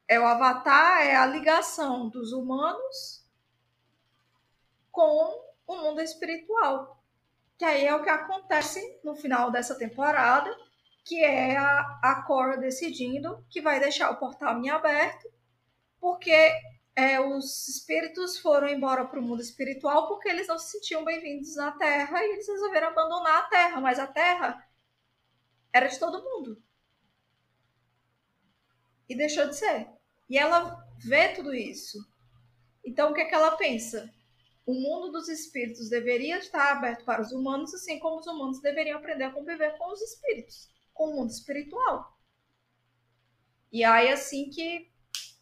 [0.08, 3.26] é o avatar é a ligação dos humanos
[4.92, 7.02] com o mundo espiritual.
[7.58, 10.54] Que aí é o que acontece no final dessa temporada,
[11.06, 15.32] que é a, a Cora decidindo que vai deixar o portal em aberto,
[16.00, 16.52] porque
[16.96, 21.54] é, os espíritos foram embora para o mundo espiritual porque eles não se sentiam bem-vindos
[21.54, 24.68] na Terra e eles resolveram abandonar a Terra, mas a Terra
[25.72, 26.60] era de todo mundo.
[29.08, 29.88] E deixou de ser.
[30.28, 31.98] E ela vê tudo isso.
[32.84, 34.12] Então, o que é que ela pensa?
[34.66, 38.98] O mundo dos espíritos deveria estar aberto para os humanos, assim como os humanos deveriam
[38.98, 42.16] aprender a conviver com os espíritos, com o mundo espiritual.
[43.70, 44.90] E aí, assim que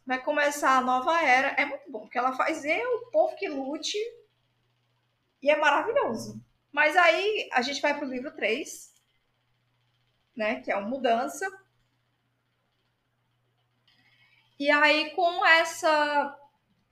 [0.06, 1.48] vai começar a nova era.
[1.60, 3.98] É muito bom, porque ela faz eu, o povo que lute,
[5.42, 6.42] e é maravilhoso.
[6.72, 8.92] Mas aí a gente vai para o livro 3,
[10.36, 11.46] né, que é uma mudança.
[14.58, 16.38] E aí, com essa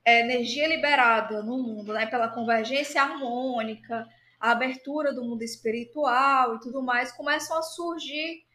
[0.05, 4.07] energia liberada no mundo, né, pela convergência harmônica,
[4.39, 8.45] a abertura do mundo espiritual e tudo mais, começam a surgir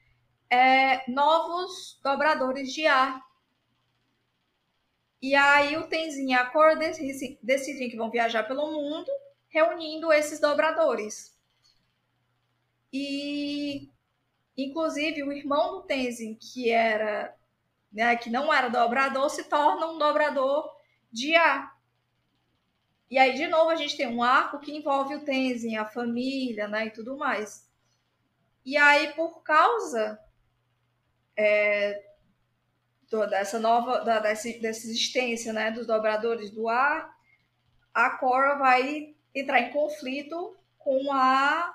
[0.51, 3.28] é, novos dobradores de ar
[5.20, 9.11] e aí o Tenzin e a Cor decidem que vão viajar pelo mundo,
[9.49, 11.36] reunindo esses dobradores.
[12.92, 13.90] E
[14.57, 17.34] inclusive o irmão do Tenzin, que era,
[17.92, 20.70] né, que não era dobrador, se torna um dobrador
[21.11, 21.76] de ar.
[23.11, 26.68] E aí de novo a gente tem um arco que envolve o Tenzin, a família,
[26.68, 27.68] né, e tudo mais.
[28.64, 30.18] E aí por causa
[31.39, 32.05] é,
[33.30, 37.16] dessa nova, da, dessa, dessa existência né, dos dobradores do ar,
[37.95, 41.74] a Cora vai entrar em conflito com a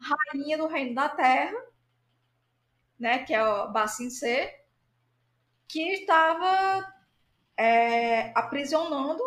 [0.00, 1.56] rainha do reino da terra,
[2.98, 4.52] né, que é o Bassin C,
[5.68, 6.92] que estava
[7.56, 9.22] é, aprisionando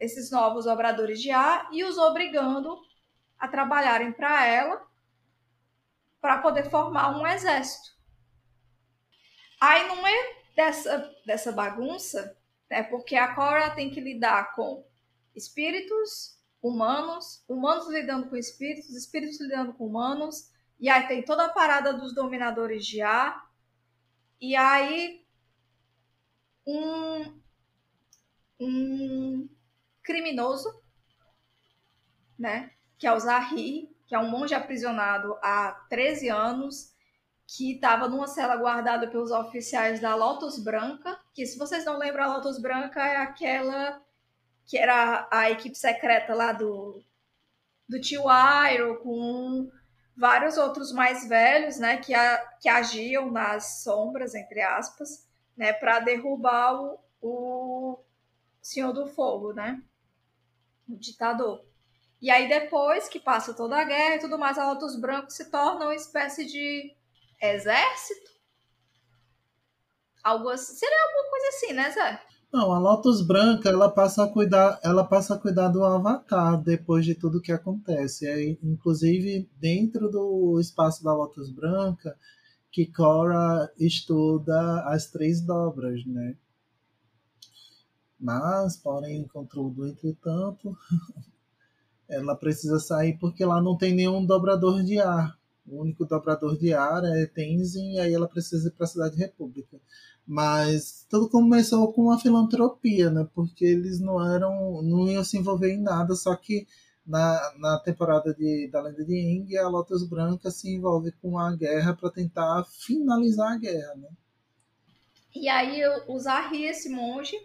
[0.00, 2.80] esses novos dobradores de ar e os obrigando
[3.38, 4.86] a trabalharem para ela
[6.20, 7.93] para poder formar um exército.
[9.60, 12.36] Aí não é dessa, dessa bagunça,
[12.70, 14.84] né, porque a Cora tem que lidar com
[15.34, 20.50] espíritos, humanos, humanos lidando com espíritos, espíritos lidando com humanos,
[20.80, 23.50] e aí tem toda a parada dos dominadores de ar,
[24.40, 25.24] e aí
[26.66, 27.40] um,
[28.60, 29.48] um
[30.02, 30.82] criminoso,
[32.38, 36.93] né, que é o Zahri, que é um monge aprisionado há 13 anos,
[37.46, 42.24] que estava numa cela guardada pelos oficiais da Lotus Branca, que se vocês não lembram,
[42.24, 44.00] a Lotus Branca é aquela
[44.66, 47.02] que era a equipe secreta lá do,
[47.88, 48.24] do tio
[48.72, 49.70] Iroh, com
[50.16, 56.00] vários outros mais velhos, né, que, a, que agiam nas sombras, entre aspas, né, para
[56.00, 57.98] derrubar o, o
[58.62, 59.82] Senhor do Fogo, né,
[60.88, 61.64] o ditador.
[62.22, 65.50] E aí depois que passa toda a guerra e tudo mais, a Lotus Branco se
[65.50, 66.96] torna uma espécie de
[67.40, 68.30] exército?
[70.22, 70.74] Algo assim.
[70.74, 72.20] Seria alguma coisa assim, né, Zé?
[72.54, 77.04] Não, a Lotus Branca, ela passa a cuidar, ela passa a cuidar do Avatar depois
[77.04, 78.28] de tudo que acontece.
[78.28, 82.16] Aí, inclusive, dentro do espaço da Lotus Branca,
[82.70, 86.36] que Cora estuda as três dobras, né?
[88.20, 90.78] Mas, porém, contudo, entretanto,
[92.08, 95.36] ela precisa sair porque lá não tem nenhum dobrador de ar.
[95.66, 99.16] O único dobrador de ar é Tenzin e aí ela precisa ir para a cidade
[99.16, 99.80] República.
[100.26, 103.26] Mas tudo começou com uma filantropia, né?
[103.34, 106.66] Porque eles não eram, não iam se envolver em nada, só que
[107.06, 111.54] na, na temporada de, da Lenda de Eng, a Lotus Branca se envolve com a
[111.54, 114.08] guerra para tentar finalizar a guerra, né?
[115.34, 117.36] E aí o Zahri, esse monge,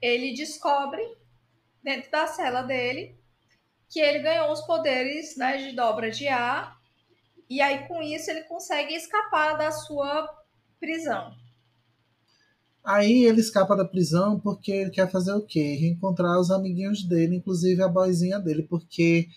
[0.00, 1.02] ele descobre
[1.82, 3.18] dentro da cela dele
[3.88, 6.79] que ele ganhou os poderes né, de dobra de ar
[7.50, 10.26] e aí, com isso, ele consegue escapar da sua
[10.78, 11.34] prisão.
[12.82, 15.74] Aí ele escapa da prisão porque ele quer fazer o quê?
[15.74, 19.28] Reencontrar os amiguinhos dele, inclusive a boizinha dele, porque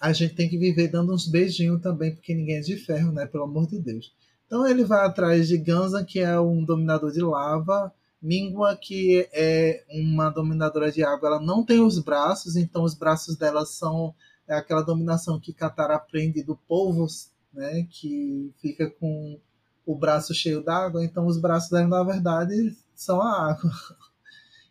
[0.00, 3.26] a gente tem que viver dando uns beijinhos também, porque ninguém é de ferro, né?
[3.26, 4.14] Pelo amor de Deus.
[4.46, 9.84] Então ele vai atrás de Ganza, que é um dominador de lava, Mingua, que é
[9.90, 14.14] uma dominadora de água, ela não tem os braços, então os braços dela são
[14.48, 17.06] é aquela dominação que Qatar aprende do povo,
[17.52, 19.40] né, que fica com
[19.84, 23.70] o braço cheio d'água, então os braços dela, na verdade, são a água.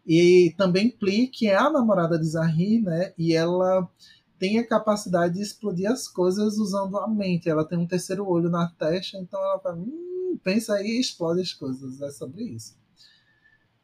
[0.08, 3.90] E também Pli, que é a namorada de Zahri, né, e ela
[4.38, 7.50] tem a capacidade de explodir as coisas usando a mente.
[7.50, 11.42] Ela tem um terceiro olho na testa, então ela vai, hum, pensa aí e explode
[11.42, 12.02] as coisas.
[12.02, 12.76] É sobre isso.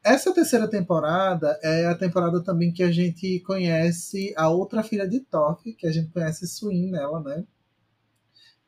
[0.04, 5.20] Essa terceira temporada é a temporada também que a gente conhece a outra filha de
[5.20, 7.44] Toff, que a gente conhece Swin nela, né?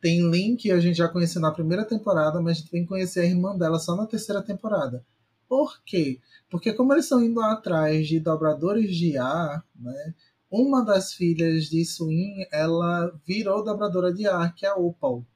[0.01, 3.24] Tem Link, a gente já conheceu na primeira temporada, mas a gente vem conhecer a
[3.24, 5.05] irmã dela só na terceira temporada.
[5.49, 6.20] Por quê?
[6.49, 10.14] Porque como eles estão indo atrás de dobradores de ar, né?
[10.49, 15.26] Uma das filhas de Swin, ela virou dobradora de ar, que é a Opal.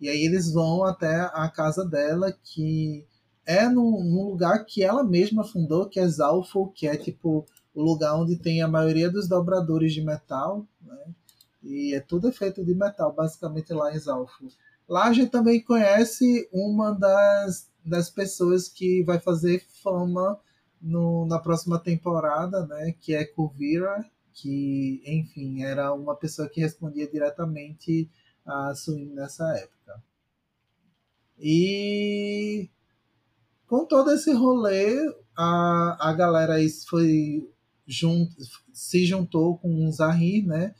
[0.00, 3.06] E aí eles vão até a casa dela, que
[3.46, 7.82] é num, num, lugar que ela mesma fundou, que é Zalfo, que é tipo o
[7.82, 11.14] lugar onde tem a maioria dos dobradores de metal, né?
[11.62, 14.48] E é tudo feito de metal, basicamente lá em Zalfo.
[14.88, 20.38] Lá a gente também conhece uma das, das pessoas que vai fazer fama
[20.80, 22.94] no, na próxima temporada, né?
[23.00, 28.10] Que é Kuvira, que, enfim, era uma pessoa que respondia diretamente
[28.44, 30.02] a Suin nessa época.
[31.38, 32.68] E
[33.74, 34.94] com todo esse rolê,
[35.36, 36.54] a, a galera
[36.88, 37.50] foi
[37.84, 38.30] junt,
[38.72, 40.72] se juntou com o Zahir, né?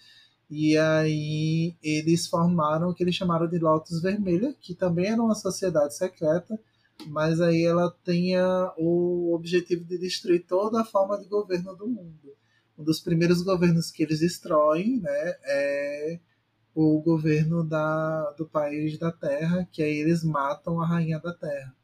[0.48, 5.34] E aí eles formaram o que eles chamaram de Lotus Vermelha, que também era uma
[5.34, 6.56] sociedade secreta,
[7.08, 12.32] mas aí ela tinha o objetivo de destruir toda a forma de governo do mundo.
[12.78, 16.20] Um dos primeiros governos que eles destroem né, é
[16.72, 21.74] o governo da, do país da Terra, que aí eles matam a rainha da Terra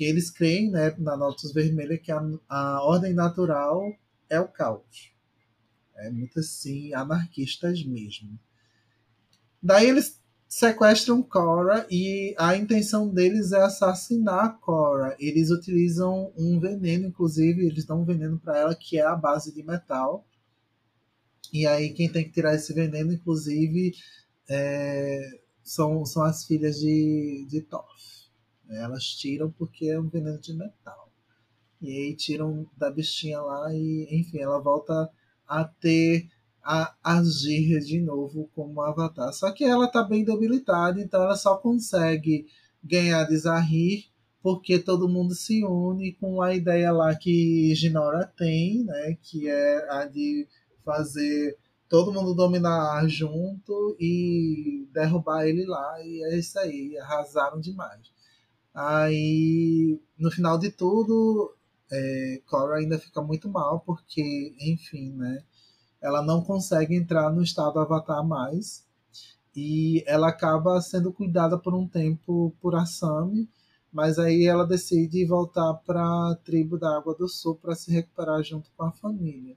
[0.00, 3.92] que eles creem, né, na Notus Vermelha, que a, a ordem natural
[4.30, 5.12] é o caos.
[5.94, 8.40] É muito assim, anarquistas mesmo.
[9.62, 15.14] Daí eles sequestram Cora e a intenção deles é assassinar Cora.
[15.20, 19.52] Eles utilizam um veneno, inclusive, eles dão um veneno para ela que é a base
[19.52, 20.26] de metal.
[21.52, 23.92] E aí quem tem que tirar esse veneno, inclusive,
[24.48, 27.60] é, são, são as filhas de, de
[28.70, 28.80] Toff.
[28.80, 31.10] Elas tiram porque é um veneno de metal.
[31.80, 35.10] E aí tiram da bichinha lá e, enfim, ela volta
[35.46, 36.28] a ter
[36.62, 39.32] a agir de novo como avatar.
[39.32, 42.46] Só que ela tá bem debilitada, então ela só consegue
[42.84, 44.04] ganhar de Zahir
[44.42, 49.90] porque todo mundo se une com a ideia lá que Ginora tem, né, que é
[49.90, 50.46] a de
[50.84, 51.58] fazer
[51.88, 55.96] todo mundo dominar junto e derrubar ele lá.
[56.02, 58.10] E é isso aí, arrasaram demais.
[58.74, 61.54] Aí, no final de tudo,
[61.90, 65.42] é, Cora ainda fica muito mal, porque, enfim, né?
[66.00, 68.86] Ela não consegue entrar no estado Avatar mais.
[69.54, 73.50] E ela acaba sendo cuidada por um tempo por Asami,
[73.92, 78.42] mas aí ela decide voltar para a tribo da Água do Sul para se recuperar
[78.44, 79.56] junto com a família.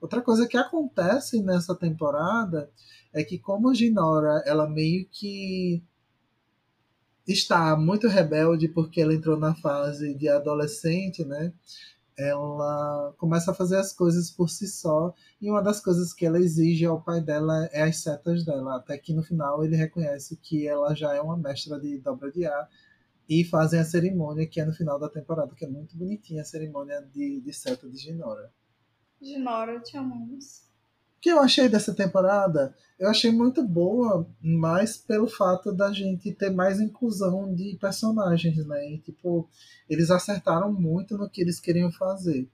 [0.00, 2.70] Outra coisa que acontece nessa temporada
[3.12, 5.82] é que como Ginora, ela meio que
[7.26, 11.52] está muito rebelde porque ela entrou na fase de adolescente, né?
[12.16, 16.38] Ela começa a fazer as coisas por si só e uma das coisas que ela
[16.38, 20.66] exige ao pai dela é as setas dela, até que no final ele reconhece que
[20.68, 22.68] ela já é uma mestra de dobra de ar
[23.28, 26.44] e fazem a cerimônia que é no final da temporada, que é muito bonitinha a
[26.44, 28.52] cerimônia de, de seta de Ginora.
[29.20, 30.71] Ginora, te amamos
[31.22, 32.74] que eu achei dessa temporada?
[32.98, 38.90] Eu achei muito boa, mas pelo fato da gente ter mais inclusão de personagens, né?
[38.90, 39.48] E, tipo,
[39.88, 42.50] eles acertaram muito no que eles queriam fazer.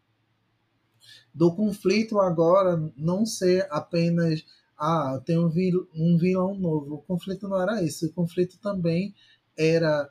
[1.34, 4.44] Do conflito agora não ser apenas
[4.76, 6.96] ah, tem um, vil, um vilão novo.
[6.96, 8.06] O conflito não era isso.
[8.06, 9.14] O conflito também
[9.56, 10.10] era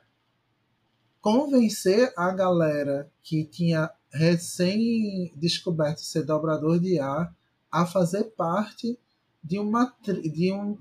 [1.20, 7.37] convencer a galera que tinha recém descoberto ser dobrador de ar
[7.70, 8.98] a fazer parte
[9.42, 10.78] de uma de um,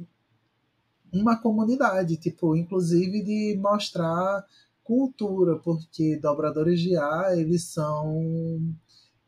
[1.12, 4.46] uma comunidade, tipo, inclusive de mostrar
[4.84, 8.74] cultura, porque dobradores de ar eles são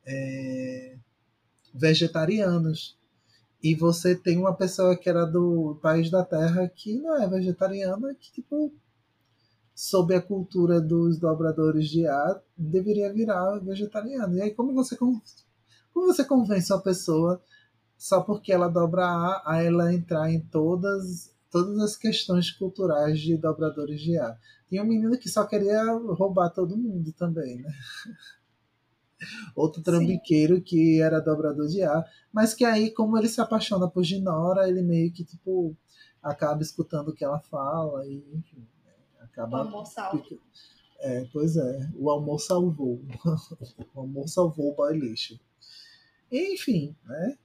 [0.06, 0.98] é,
[1.74, 2.98] vegetarianos.
[3.62, 8.16] E você tem uma pessoa que era do país da terra que não é vegetariana,
[8.16, 8.74] que tipo
[9.76, 14.36] sob a cultura dos dobradores de ar deveria virar vegetariano.
[14.36, 14.98] E aí como você
[16.00, 17.42] como você convence uma pessoa
[17.98, 23.36] só porque ela dobra A, a ela entrar em todas, todas as questões culturais de
[23.36, 24.38] dobradores de A.
[24.70, 27.70] Tinha um menino que só queria roubar todo mundo também, né?
[29.54, 30.62] Outro trambiqueiro Sim.
[30.62, 34.82] que era dobrador de A, mas que aí, como ele se apaixona por Ginora, ele
[34.82, 35.76] meio que, tipo,
[36.24, 38.66] acaba escutando o que ela fala e, enfim,
[39.20, 39.58] acaba...
[39.58, 40.24] O amor salva.
[41.02, 43.02] É, pois é, o amor salvou.
[43.94, 45.38] o amor salvou o boy lixo.
[46.32, 47.38] Enfim, né?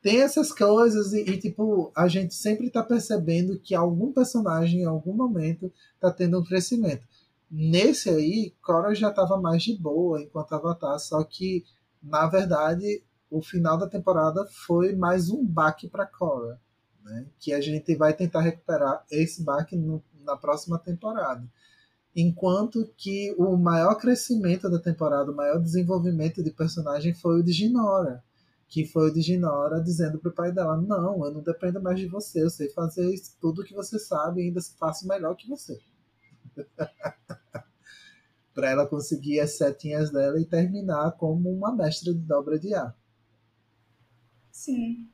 [0.00, 4.86] tem essas coisas e, e, tipo, a gente sempre tá percebendo que algum personagem em
[4.86, 7.06] algum momento tá tendo um crescimento.
[7.50, 11.64] Nesse aí, Cora já tava mais de boa enquanto Avatar, só que,
[12.02, 16.60] na verdade, o final da temporada foi mais um baque para Cora,
[17.02, 17.26] né?
[17.38, 21.46] Que a gente vai tentar recuperar esse baque no, na próxima temporada.
[22.20, 27.52] Enquanto que o maior crescimento da temporada, o maior desenvolvimento de personagem foi o de
[27.52, 28.22] Ginora
[28.68, 32.06] que foi o de Ginora dizendo pro pai dela: Não, eu não dependo mais de
[32.06, 33.10] você, eu sei fazer
[33.40, 35.80] tudo que você sabe e ainda faço melhor que você.
[38.54, 42.94] para ela conseguir as setinhas dela e terminar como uma mestra de dobra de ar.
[44.50, 45.08] Sim.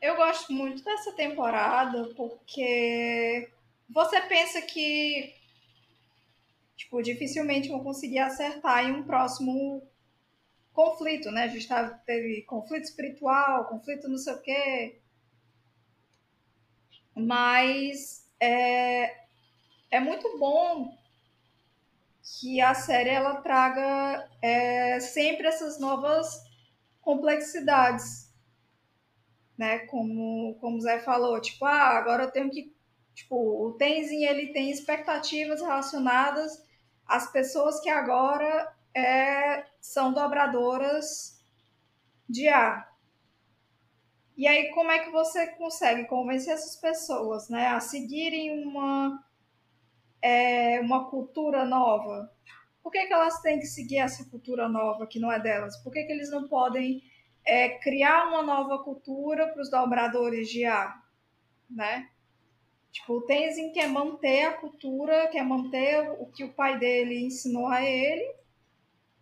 [0.00, 3.52] Eu gosto muito dessa temporada porque
[3.92, 5.34] você pensa que
[6.82, 9.82] tipo, dificilmente vão conseguir acertar em um próximo
[10.72, 11.44] conflito, né?
[11.44, 15.00] A gente tá, teve conflito espiritual, conflito não sei o quê.
[17.14, 19.24] Mas é,
[19.90, 20.96] é muito bom
[22.22, 26.42] que a série ela traga é, sempre essas novas
[27.00, 28.32] complexidades,
[29.56, 29.80] né?
[29.86, 32.74] Como, como o Zé falou, tipo, ah, agora eu tenho que,
[33.14, 36.62] tipo, o Tenzin ele tem expectativas relacionadas
[37.06, 41.42] às pessoas que agora é, são dobradoras
[42.28, 42.92] de ar.
[44.36, 49.22] E aí, como é que você consegue convencer essas pessoas né, a seguirem uma,
[50.22, 52.32] é, uma cultura nova?
[52.82, 55.76] Por que, que elas têm que seguir essa cultura nova que não é delas?
[55.82, 57.02] Por que, que eles não podem
[57.44, 61.02] é, criar uma nova cultura para os dobradores de ar?
[61.70, 62.08] Né?
[62.92, 67.66] Tipo, o Tenzin quer manter a cultura, quer manter o que o pai dele ensinou
[67.66, 68.34] a ele,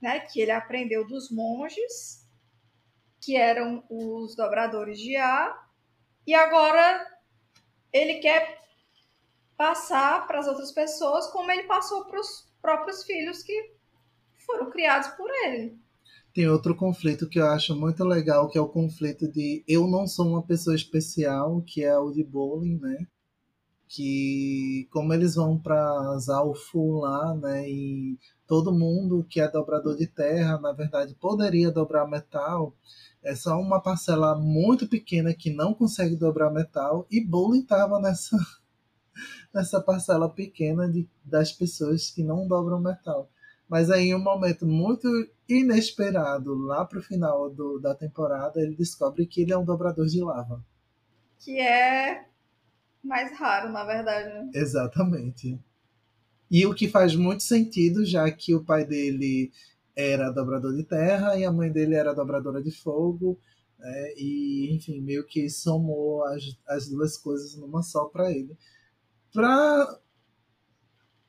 [0.03, 2.29] né, que ele aprendeu dos monges,
[3.21, 5.71] que eram os dobradores de ar,
[6.27, 7.07] e agora
[7.93, 8.61] ele quer
[9.57, 13.75] passar para as outras pessoas como ele passou para os próprios filhos que
[14.47, 15.79] foram criados por ele.
[16.35, 20.07] Tem outro conflito que eu acho muito legal, que é o conflito de eu não
[20.07, 23.07] sou uma pessoa especial, que é o de bowling, né?
[23.93, 28.17] Que como eles vão para Zalfu lá, né, e
[28.47, 32.73] todo mundo que é dobrador de terra, na verdade, poderia dobrar metal.
[33.23, 38.37] É só uma parcela muito pequena que não consegue dobrar metal e Bully estava nessa
[39.53, 43.29] nessa parcela pequena de, das pessoas que não dobram metal.
[43.69, 45.09] Mas aí, em um momento muito
[45.49, 50.21] inesperado, lá pro final do, da temporada, ele descobre que ele é um dobrador de
[50.21, 50.65] lava.
[51.39, 52.30] Que é
[53.03, 54.29] mais raro, na verdade.
[54.29, 54.51] Né?
[54.55, 55.59] Exatamente.
[56.51, 59.53] E o que faz muito sentido, já que o pai dele
[59.95, 63.39] era dobrador de terra e a mãe dele era dobradora de fogo.
[63.79, 64.15] Né?
[64.17, 68.57] E, enfim, meio que somou as, as duas coisas numa só para ele.
[69.33, 69.99] Para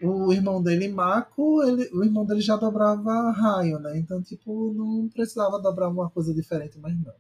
[0.02, 3.98] o irmão dele, Mako, ele, o irmão dele já dobrava raio, né?
[3.98, 7.14] Então, tipo, não precisava dobrar uma coisa diferente, mas não.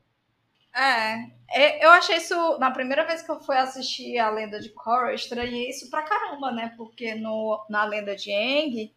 [0.73, 2.57] É, é, eu achei isso.
[2.59, 6.03] Na primeira vez que eu fui assistir a lenda de Korra, eu estranhei isso pra
[6.03, 6.73] caramba, né?
[6.77, 8.93] Porque no, na lenda de Aang,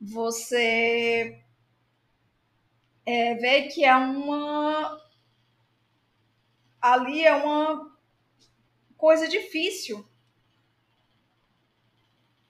[0.00, 1.42] você
[3.06, 5.00] é, vê que é uma.
[6.80, 7.92] Ali é uma
[8.96, 10.04] coisa difícil.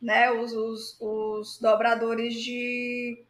[0.00, 0.30] Né?
[0.32, 3.24] Os, os, os dobradores de,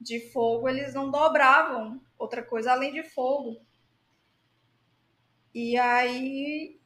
[0.00, 3.65] de fogo, eles não dobravam outra coisa além de fogo.
[5.58, 6.78] E aí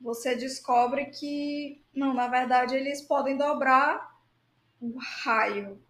[0.00, 4.18] você descobre que, não, na verdade, eles podem dobrar
[4.80, 5.80] o raio,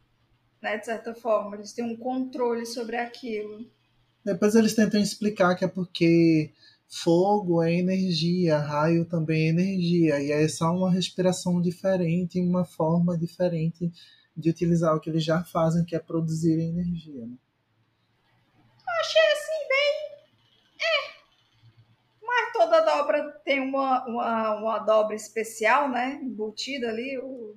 [0.61, 0.77] né?
[0.77, 3.67] De certa forma, eles têm um controle sobre aquilo.
[4.23, 6.53] Depois eles tentam explicar que é porque
[6.87, 13.17] fogo é energia, raio também é energia, e é só uma respiração diferente, uma forma
[13.17, 13.91] diferente
[14.37, 17.25] de utilizar o que eles já fazem, que é produzir energia.
[17.25, 17.37] Né?
[19.01, 19.85] Achei assim bem
[22.53, 26.21] toda dobra tem uma, uma, uma dobra especial, né?
[26.23, 27.19] Embutida ali.
[27.19, 27.57] O...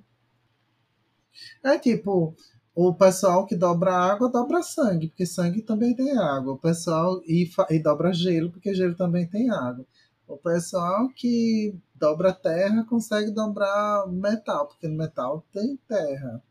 [1.64, 2.34] É tipo,
[2.74, 6.54] o pessoal que dobra água dobra sangue, porque sangue também tem água.
[6.54, 9.84] O pessoal e, e dobra gelo, porque gelo também tem água.
[10.28, 16.42] O pessoal que dobra terra consegue dobrar metal, porque no metal tem terra.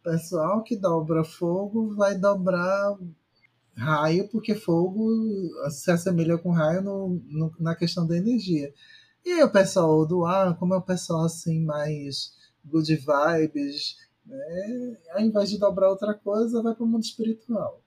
[0.00, 2.96] O pessoal que dobra fogo vai dobrar
[3.78, 5.08] raio, porque fogo
[5.70, 8.72] se assemelha com raio no, no, na questão da energia.
[9.24, 12.32] E o pessoal do ar, como é o pessoal assim mais
[12.64, 14.96] good vibes, né?
[15.12, 17.82] ao invés de dobrar outra coisa, vai para o mundo espiritual.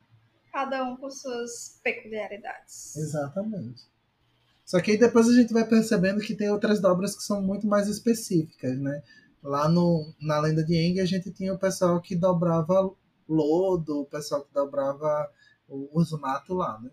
[0.52, 2.96] Cada um com suas peculiaridades.
[2.96, 3.84] Exatamente.
[4.66, 7.68] Só que aí depois a gente vai percebendo que tem outras dobras que são muito
[7.68, 9.02] mais específicas, né?
[9.44, 12.90] Lá no, na lenda de Eng a gente tinha o pessoal que dobrava
[13.28, 15.28] lodo, o pessoal que dobrava
[15.72, 16.92] o Usumato lá, né?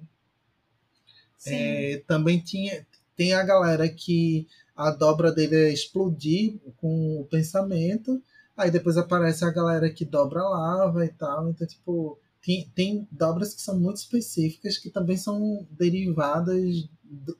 [1.46, 8.22] É, também tinha, tem a galera que a dobra dele é explodir com o pensamento,
[8.56, 13.08] aí depois aparece a galera que dobra a lava e tal, então tipo tem, tem
[13.10, 16.88] dobras que são muito específicas que também são derivadas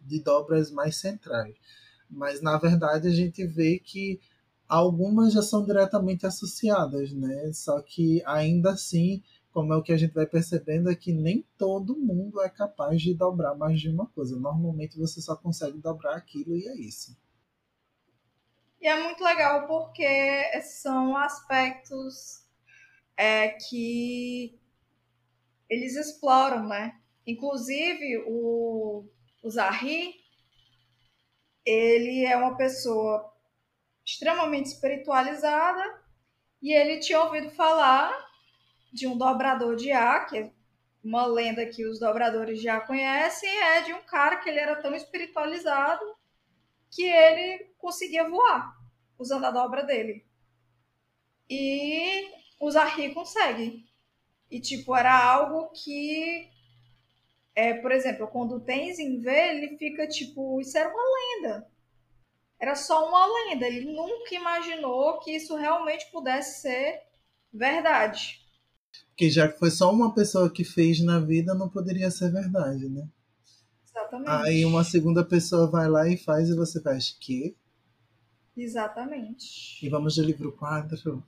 [0.03, 1.55] de dobras mais centrais.
[2.11, 4.21] Mas na verdade a gente vê que
[4.69, 7.53] algumas já são diretamente associadas, né?
[7.53, 9.23] Só que ainda assim
[9.53, 13.01] como é o que a gente vai percebendo, é que nem todo mundo é capaz
[13.01, 14.39] de dobrar mais de uma coisa.
[14.39, 17.17] Normalmente você só consegue dobrar aquilo e é isso.
[18.81, 20.07] E é muito legal porque
[20.63, 22.45] são aspectos
[23.17, 24.57] é, que
[25.69, 26.97] eles exploram, né?
[27.27, 29.05] Inclusive, o,
[29.43, 30.15] o Zahri,
[31.65, 33.35] ele é uma pessoa
[34.05, 36.01] extremamente espiritualizada
[36.63, 38.28] e ele tinha ouvido falar
[38.93, 40.51] de um dobrador de ar, que é
[41.03, 44.95] uma lenda que os dobradores já conhecem, é de um cara que ele era tão
[44.95, 46.05] espiritualizado
[46.91, 48.77] que ele conseguia voar
[49.19, 50.25] usando a dobra dele.
[51.49, 52.31] E
[52.61, 53.87] o Zahri consegue.
[54.51, 56.51] E, tipo, era algo que,
[57.55, 61.71] é, por exemplo, quando o Tenzin vê, ele fica tipo, isso era uma lenda.
[62.59, 63.67] Era só uma lenda.
[63.67, 67.03] Ele nunca imaginou que isso realmente pudesse ser
[67.53, 68.48] verdade.
[69.17, 72.89] Que já que foi só uma pessoa que fez na vida, não poderia ser verdade,
[72.89, 73.09] né?
[73.85, 74.31] Exatamente.
[74.31, 77.57] Aí uma segunda pessoa vai lá e faz e você faz que?
[78.57, 79.85] Exatamente.
[79.85, 81.23] E vamos de livro 4.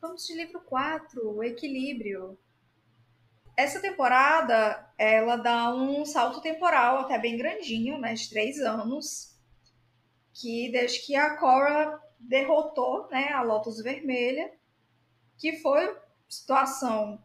[0.00, 2.38] Vamos de livro 4, o equilíbrio.
[3.56, 9.34] Essa temporada, ela dá um salto temporal até bem grandinho, né, de três anos,
[10.34, 14.52] que desde que a Cora derrotou, né, a Lotus Vermelha,
[15.38, 15.96] que foi
[16.28, 17.22] situação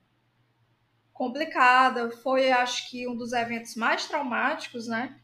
[1.13, 5.21] complicada, foi acho que um dos eventos mais traumáticos, né,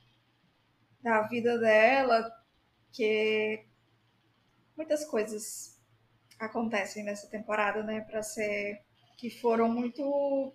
[1.01, 2.31] da vida dela,
[2.91, 3.65] que
[4.75, 5.81] muitas coisas
[6.39, 8.83] acontecem nessa temporada, né, para ser
[9.17, 10.53] que foram muito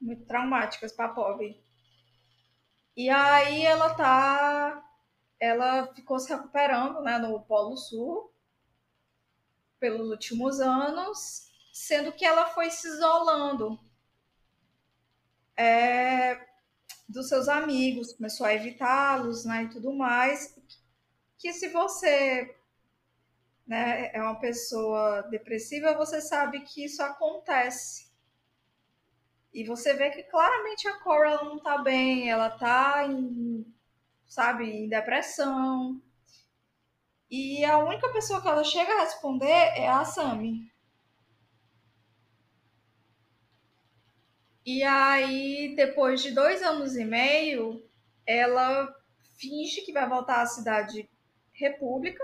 [0.00, 1.62] muito traumáticas para a Pob.
[2.96, 4.82] E aí ela tá
[5.38, 8.31] ela ficou se recuperando, né, no Polo Sul
[9.82, 13.80] pelos últimos anos, sendo que ela foi se isolando
[15.56, 16.40] é,
[17.08, 20.56] dos seus amigos, começou a evitá-los, né, e tudo mais.
[21.36, 22.54] Que se você
[23.66, 28.08] né, é uma pessoa depressiva, você sabe que isso acontece.
[29.52, 33.66] E você vê que claramente a Cora não tá bem, ela tá em,
[34.28, 36.00] sabe, em depressão.
[37.32, 40.70] E a única pessoa que ela chega a responder é a Sammy.
[44.66, 47.82] E aí, depois de dois anos e meio,
[48.26, 48.94] ela
[49.38, 51.08] finge que vai voltar à cidade
[51.54, 52.22] República.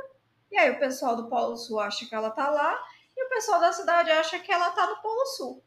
[0.51, 2.79] E aí o pessoal do Polo Sul acha que ela tá lá.
[3.17, 5.65] E o pessoal da cidade acha que ela tá no Polo Sul.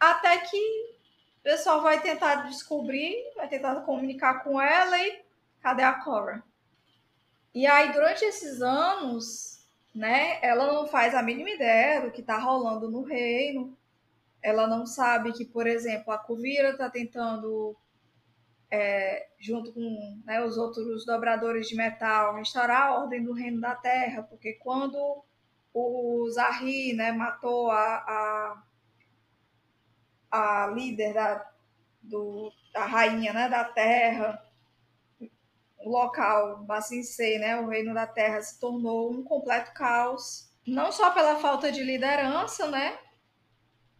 [0.00, 0.96] Até que
[1.38, 5.24] o pessoal vai tentar descobrir, vai tentar comunicar com ela e
[5.60, 6.42] cadê a Cora?
[7.54, 12.38] E aí, durante esses anos, né, ela não faz a mínima ideia do que tá
[12.38, 13.76] rolando no reino.
[14.42, 17.76] Ela não sabe que, por exemplo, a Cuvira está tentando,
[18.70, 23.74] é, junto com né, os outros dobradores de metal, restaurar a ordem do reino da
[23.74, 25.24] terra, porque quando
[25.74, 28.62] o Zahri né, matou a, a,
[30.30, 31.50] a líder da,
[32.02, 34.42] do, da rainha né, da terra,
[35.78, 37.02] o local, assim
[37.38, 41.82] né, o reino da terra se tornou um completo caos, não só pela falta de
[41.82, 42.98] liderança, né,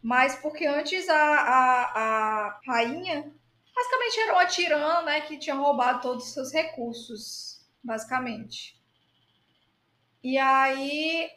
[0.01, 3.33] mas porque antes a, a, a rainha
[3.75, 8.77] basicamente era uma tirana, né, que tinha roubado todos os seus recursos, basicamente.
[10.21, 11.29] E aí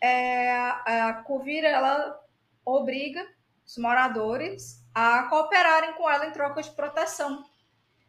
[0.00, 2.20] é, a Covira, ela
[2.64, 3.24] obriga
[3.64, 7.44] os moradores a cooperarem com ela em troca de proteção,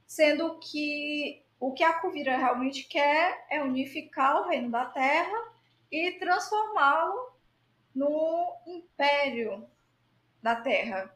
[0.06, 5.53] sendo que o que a Covira realmente quer é unificar o reino da Terra
[5.89, 7.32] e transformá-lo
[7.95, 9.64] no império
[10.41, 11.09] da Terra.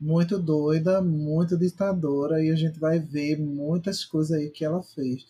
[0.00, 5.24] Muito doida, muito ditadora, e a gente vai ver muitas coisas aí que ela fez.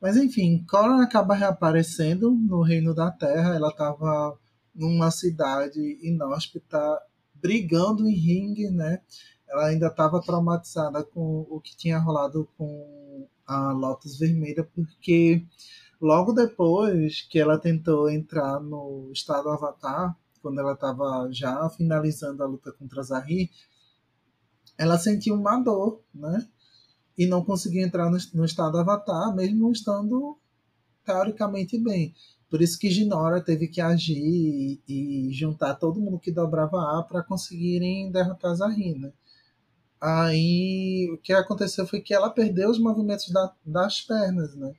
[0.00, 3.54] Mas enfim, Cora acaba reaparecendo no Reino da Terra.
[3.54, 4.38] Ela estava
[4.74, 7.02] numa cidade inóspita,
[7.34, 9.02] brigando em ringue, né?
[9.48, 15.44] Ela ainda estava traumatizada com o que tinha rolado com a Lotus Vermelha, porque
[16.00, 22.46] Logo depois que ela tentou entrar no estado Avatar, quando ela estava já finalizando a
[22.46, 23.50] luta contra Zahir,
[24.76, 26.46] ela sentiu uma dor, né?
[27.16, 30.38] E não conseguia entrar no, no estado Avatar, mesmo estando
[31.04, 32.14] teoricamente bem.
[32.48, 37.02] Por isso que Ginora teve que agir e, e juntar todo mundo que dobrava A
[37.02, 39.12] para conseguirem derrotar Zahir, né?
[40.00, 44.72] Aí o que aconteceu foi que ela perdeu os movimentos da, das pernas, né?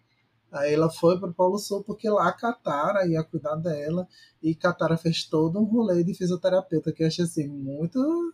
[0.51, 4.07] Aí ela foi para o Polo Sul porque lá a Katara ia cuidar dela
[4.41, 8.33] e Katara fez todo um rolê de fisioterapeuta que eu achei assim muito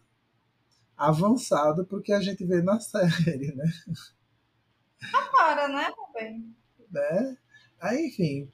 [0.96, 3.66] avançado porque a gente vê na série, né?
[5.12, 6.56] Katara, né, também.
[6.90, 7.38] Né?
[7.82, 8.52] Aí, enfim.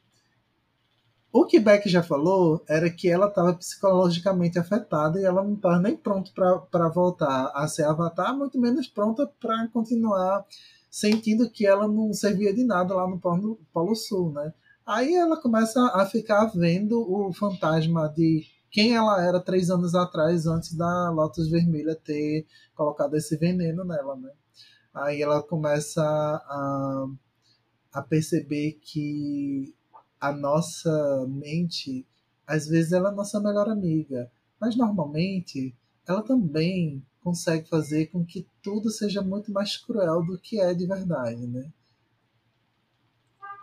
[1.33, 5.79] O que Beck já falou era que ela estava psicologicamente afetada e ela não estava
[5.79, 6.29] nem pronta
[6.69, 10.45] para voltar a ser Avatar, muito menos pronta para continuar
[10.89, 14.53] sentindo que ela não servia de nada lá no Polo, Polo Sul, né?
[14.85, 20.45] Aí ela começa a ficar vendo o fantasma de quem ela era três anos atrás,
[20.45, 22.45] antes da Lotus Vermelha ter
[22.75, 24.31] colocado esse veneno nela, né?
[24.93, 27.07] Aí ela começa a,
[27.93, 29.73] a perceber que
[30.21, 32.05] a nossa mente,
[32.45, 35.75] às vezes, ela é nossa melhor amiga, mas normalmente
[36.07, 40.85] ela também consegue fazer com que tudo seja muito mais cruel do que é de
[40.85, 41.71] verdade, né?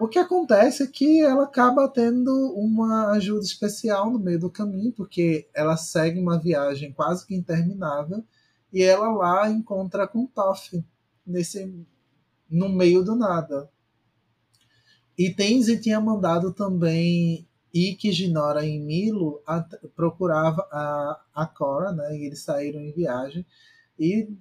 [0.00, 4.92] O que acontece é que ela acaba tendo uma ajuda especial no meio do caminho,
[4.92, 8.24] porque ela segue uma viagem quase que interminável
[8.72, 10.84] e ela lá encontra com Toff
[11.26, 11.84] nesse
[12.48, 13.68] no meio do nada.
[15.18, 19.60] E Tenzi tinha mandado também e que Ginora e Milo a,
[19.96, 22.16] procurava a, a Cora, né?
[22.16, 23.44] E eles saíram em viagem.
[23.98, 24.32] E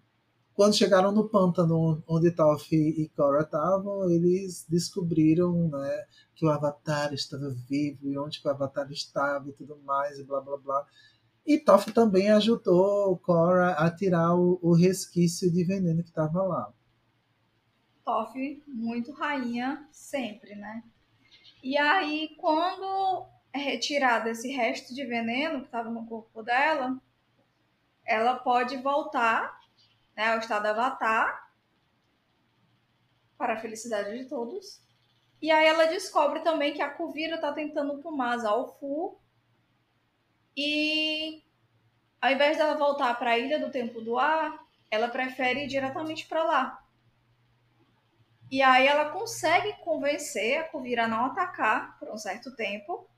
[0.54, 6.06] quando chegaram no pântano onde Toph e Cora estavam, eles descobriram né,
[6.36, 10.42] que o Avatar estava vivo e onde o Avatar estava e tudo mais, e blá
[10.42, 10.86] blá blá.
[11.46, 16.74] E Toph também ajudou Cora a tirar o, o resquício de veneno que estava lá.
[18.68, 20.84] Muito rainha sempre, né?
[21.62, 27.02] E aí, quando é retirado esse resto de veneno que estava no corpo dela,
[28.06, 29.60] ela pode voltar
[30.16, 31.52] né, ao estado avatar
[33.38, 34.82] para a felicidade de todos.
[35.42, 39.20] E aí ela descobre também que a Kuvira está tentando tomar Zalfu
[40.56, 41.44] e
[42.20, 46.26] ao invés dela voltar para a Ilha do Templo do Ar, ela prefere ir diretamente
[46.26, 46.87] para lá.
[48.50, 53.10] E aí ela consegue convencer a Kuvira a não atacar por um certo tempo,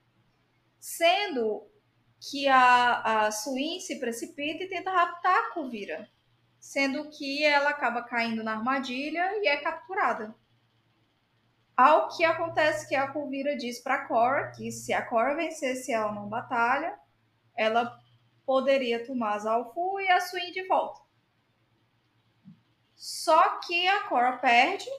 [0.80, 1.68] sendo
[2.20, 6.10] que a, a Suin se precipita e tenta raptar a Kuvira,
[6.60, 10.36] sendo que ela acaba caindo na armadilha e é capturada.
[11.78, 16.12] Ao que acontece que a Kuvira diz para Cora que se a Cora vencesse ela
[16.12, 17.00] numa batalha,
[17.56, 17.98] ela
[18.46, 21.02] poderia tomar Zalfu e a Suin de volta.
[22.96, 24.90] Só que a Cora perde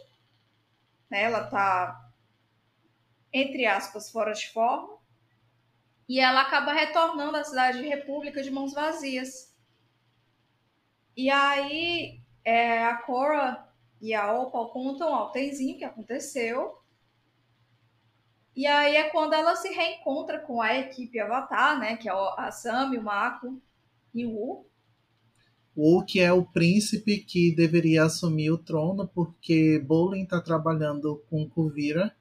[1.10, 1.22] né?
[1.22, 2.10] Ela tá
[3.32, 4.98] entre aspas fora de forma
[6.08, 9.56] e ela acaba retornando à cidade de República de mãos vazias.
[11.16, 13.68] E aí é, a Cora
[14.00, 16.80] e a Opal contam ao Tenzinho que aconteceu.
[18.56, 21.96] E aí é quando ela se reencontra com a equipe Avatar, né?
[21.96, 23.62] Que é a Sam, o Mako
[24.12, 24.69] e o Wu
[26.06, 32.14] que é o príncipe que deveria assumir o trono, porque Bolin está trabalhando com Kuvira.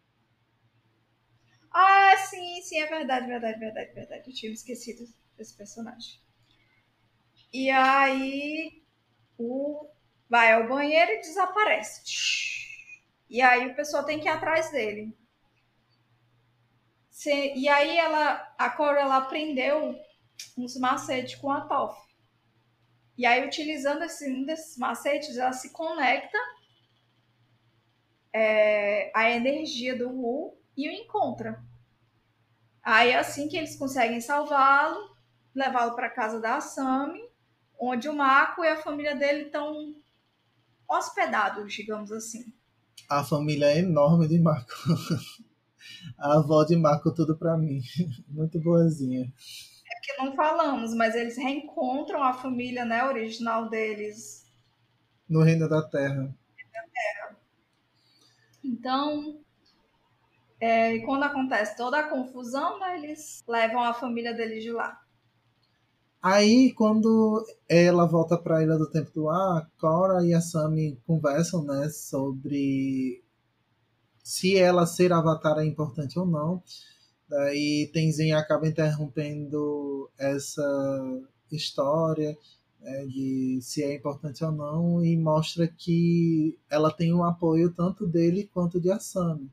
[1.71, 4.23] Ah, sim, sim, é verdade, verdade, verdade, verdade.
[4.27, 5.07] Eu tinha esquecido
[5.37, 6.19] desse personagem.
[7.51, 8.83] E aí
[9.37, 9.87] o
[10.29, 12.01] vai ao banheiro e desaparece.
[13.29, 15.17] E aí o pessoal tem que ir atrás dele.
[17.25, 19.95] E aí ela, a Cora, ela aprendeu
[20.57, 22.08] uns macetes com a Toph.
[23.19, 26.37] E aí, utilizando esse, desses macetes, ela se conecta
[28.31, 31.61] é, à energia do Wu e o encontra.
[32.81, 35.13] Aí, assim que eles conseguem salvá-lo,
[35.53, 37.19] levá-lo para casa da Asami,
[37.77, 39.93] onde o Mako e a família dele estão
[40.87, 42.53] hospedados, digamos assim.
[43.09, 44.71] A família é enorme de Mako.
[46.17, 47.81] a avó de Mako, tudo para mim.
[48.29, 49.29] Muito boazinha
[50.09, 54.49] que não falamos, mas eles reencontram a família né, original deles.
[55.27, 56.35] No Reino da Terra.
[58.63, 59.39] Então,
[60.59, 64.99] é, quando acontece toda a confusão, né, eles levam a família deles de lá.
[66.21, 70.99] Aí, quando ela volta para a Ilha do Tempo do Ar, Cora e a Sami
[71.07, 73.23] conversam né, sobre
[74.21, 76.61] se ela ser avatar é importante ou não.
[77.29, 82.35] Daí Tenzin acaba interrompendo essa história
[82.81, 88.07] né, de se é importante ou não e mostra que ela tem um apoio tanto
[88.07, 89.49] dele quanto de Asami.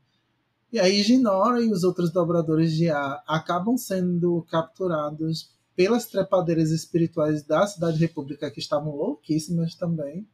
[0.71, 7.43] E aí Ginora e os outros dobradores de ar acabam sendo capturados pelas trepadeiras espirituais
[7.43, 10.27] da Cidade República que estavam louquíssimas também.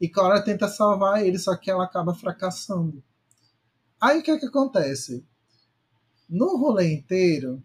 [0.00, 3.04] E Cora tenta salvar ele, só que ela acaba fracassando.
[4.00, 5.24] Aí o que é que acontece?
[6.32, 7.62] No rolê inteiro,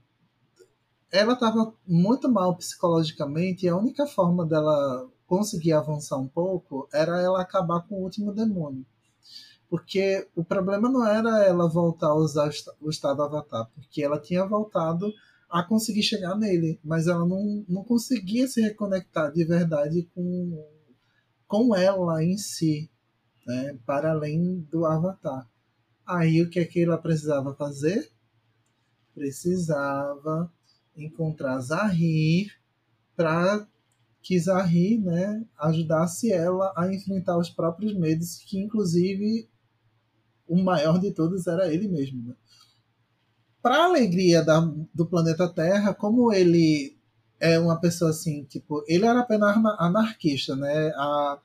[1.09, 7.21] ela estava muito mal psicologicamente e a única forma dela conseguir avançar um pouco era
[7.21, 8.85] ela acabar com o último demônio.
[9.69, 14.45] Porque o problema não era ela voltar a usar o estado avatar, porque ela tinha
[14.45, 15.13] voltado
[15.49, 20.61] a conseguir chegar nele, mas ela não, não conseguia se reconectar de verdade com,
[21.47, 22.91] com ela em si,
[23.45, 25.49] né, para além do avatar.
[26.05, 28.11] Aí o que é que ela precisava fazer?
[29.17, 30.51] Precisava
[30.95, 32.51] encontrar Zahir
[33.15, 33.67] para
[34.21, 39.49] que Zahir né, ajudasse ela a enfrentar os próprios medos, que inclusive
[40.47, 42.27] o maior de todos era ele mesmo.
[42.27, 42.35] Né?
[43.59, 44.59] Para a alegria da,
[44.93, 46.95] do planeta Terra, como ele
[47.39, 50.89] é uma pessoa assim, tipo, ele era apenas anarquista, né?
[50.95, 51.39] A,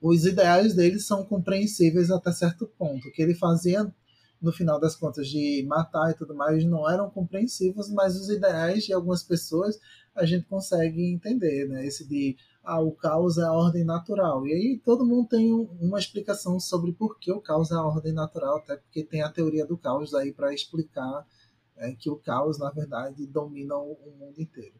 [0.00, 3.08] os ideais dele são compreensíveis até certo ponto.
[3.08, 3.92] O que ele fazia
[4.42, 8.84] no final das contas, de matar e tudo mais, não eram compreensivos, mas os ideais
[8.84, 9.78] de algumas pessoas
[10.14, 11.86] a gente consegue entender, né?
[11.86, 14.46] Esse de ah, o caos é a ordem natural.
[14.46, 18.12] E aí todo mundo tem uma explicação sobre por que o caos é a ordem
[18.12, 21.26] natural, até porque tem a teoria do caos aí para explicar
[21.76, 24.74] é, que o caos, na verdade, domina o, o mundo inteiro.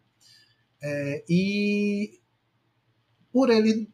[0.82, 2.20] É, e
[3.32, 3.89] por ele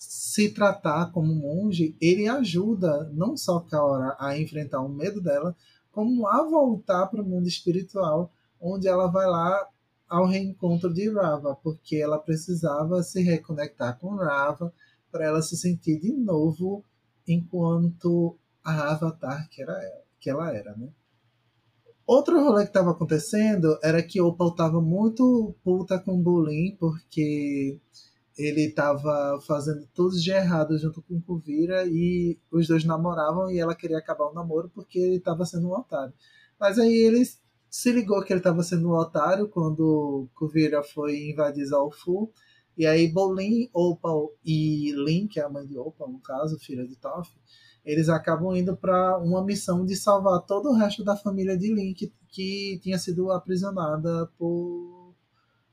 [0.00, 5.54] se tratar como monge, ele ajuda não só Kaora a enfrentar o medo dela,
[5.92, 9.68] como a voltar para o mundo espiritual, onde ela vai lá
[10.08, 14.72] ao reencontro de Rava, porque ela precisava se reconectar com Rava
[15.12, 16.82] para ela se sentir de novo
[17.28, 20.88] enquanto a Avatar que, era ela, que ela era, né?
[22.06, 27.78] Outro rolê que estava acontecendo era que Opal estava muito puta com Bullying, porque
[28.40, 33.74] ele estava fazendo tudo de errado junto com Kuvira e os dois namoravam e ela
[33.74, 36.12] queria acabar o namoro porque ele estava sendo um otário.
[36.58, 37.22] Mas aí ele
[37.68, 42.32] se ligou que ele estava sendo um otário quando Kuvira foi invadir Zalfu.
[42.76, 46.86] E aí Bolin, Opal e Lin, que é a mãe de Opal, no caso, filha
[46.86, 47.30] de Toff,
[47.84, 52.12] eles acabam indo para uma missão de salvar todo o resto da família de Link
[52.28, 55.14] que tinha sido aprisionada por,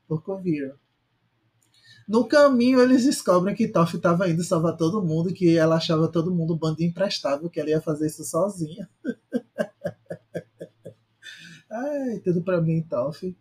[0.07, 0.77] por Kovira.
[2.07, 6.33] No caminho, eles descobrem que Toff estava indo salvar todo mundo, que ela achava todo
[6.33, 8.89] mundo bando imprestável, que ela ia fazer isso sozinha.
[11.69, 13.35] Ai, tudo para mim, Toff.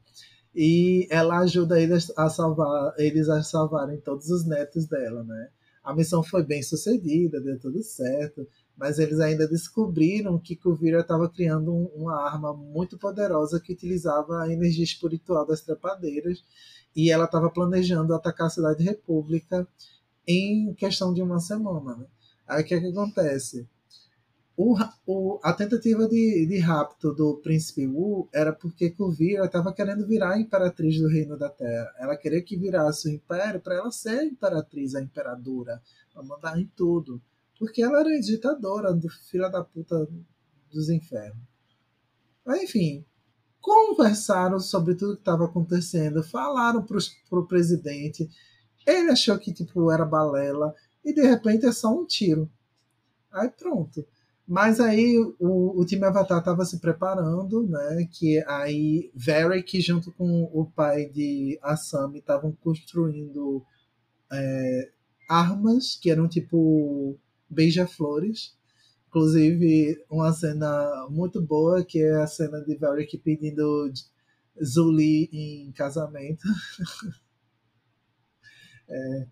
[0.52, 5.50] E ela ajuda eles a salvar, eles a salvarem todos os netos dela, né?
[5.84, 11.28] A missão foi bem sucedida, deu tudo certo, mas eles ainda descobriram que Kuvira estava
[11.28, 16.42] criando um, uma arma muito poderosa que utilizava a energia espiritual das trepadeiras
[16.96, 19.68] e ela estava planejando atacar a cidade república
[20.26, 21.94] em questão de uma semana.
[21.94, 22.06] Né?
[22.48, 23.68] Aí o que, é que acontece?
[24.56, 24.74] O,
[25.06, 30.32] o, a tentativa de, de rapto do príncipe Wu era porque Kuvira estava querendo virar
[30.32, 31.92] a imperatriz do reino da Terra.
[31.98, 36.58] Ela queria que virasse o império para ela ser a imperatriz, a imperadora, para mandar
[36.58, 37.20] em tudo.
[37.58, 40.08] Porque ela era ditadora do filho da puta
[40.72, 41.36] dos infernos.
[42.42, 43.04] Mas, enfim,
[43.66, 48.30] conversaram sobre tudo que estava acontecendo, falaram para o presidente.
[48.86, 50.72] Ele achou que tipo era balela
[51.04, 52.48] e de repente é só um tiro.
[53.32, 54.06] Aí pronto.
[54.46, 58.08] Mas aí o, o time Avatar estava se preparando, né?
[58.12, 63.64] Que aí Varric junto com o pai de Asami estavam construindo
[64.32, 64.90] é,
[65.28, 67.18] armas que eram tipo
[67.50, 68.56] beija-flores.
[69.08, 73.92] Inclusive, uma cena muito boa, que é a cena de Varric pedindo
[74.62, 76.42] Zuli em casamento.
[78.88, 79.26] é,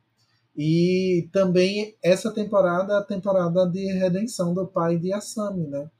[0.57, 5.91] e também essa temporada a temporada de redenção do pai de Asami, né?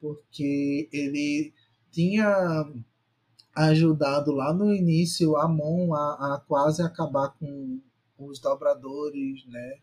[0.00, 1.52] Porque ele
[1.90, 2.66] tinha
[3.54, 7.80] ajudado lá no início Amon a, a quase acabar com
[8.18, 9.74] os dobradores, né?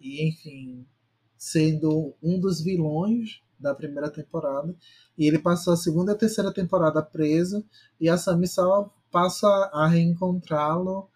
[0.00, 0.86] E enfim,
[1.38, 4.74] sendo um dos vilões da primeira temporada.
[5.16, 7.64] E ele passou a segunda e a terceira temporada preso
[8.00, 11.08] e a Sami só passa a reencontrá-lo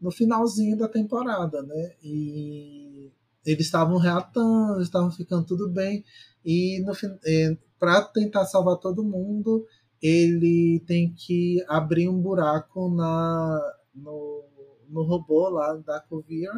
[0.00, 1.94] no finalzinho da temporada, né?
[2.02, 3.10] E
[3.44, 6.04] eles estavam reatando, estavam ficando tudo bem.
[6.44, 6.92] E no
[7.24, 9.66] é, para tentar salvar todo mundo,
[10.00, 14.44] ele tem que abrir um buraco na no,
[14.88, 16.50] no robô lá da Covir.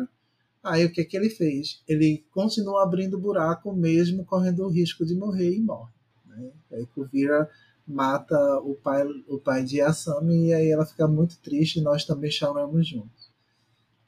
[0.63, 1.83] Aí o que que ele fez?
[1.89, 5.93] Ele continua abrindo buraco mesmo correndo o risco de morrer e morre.
[6.27, 6.51] Né?
[6.73, 7.49] Aí Covira
[7.87, 12.05] mata o pai, o pai de Asami e aí ela fica muito triste e nós
[12.05, 13.31] também choramos juntos.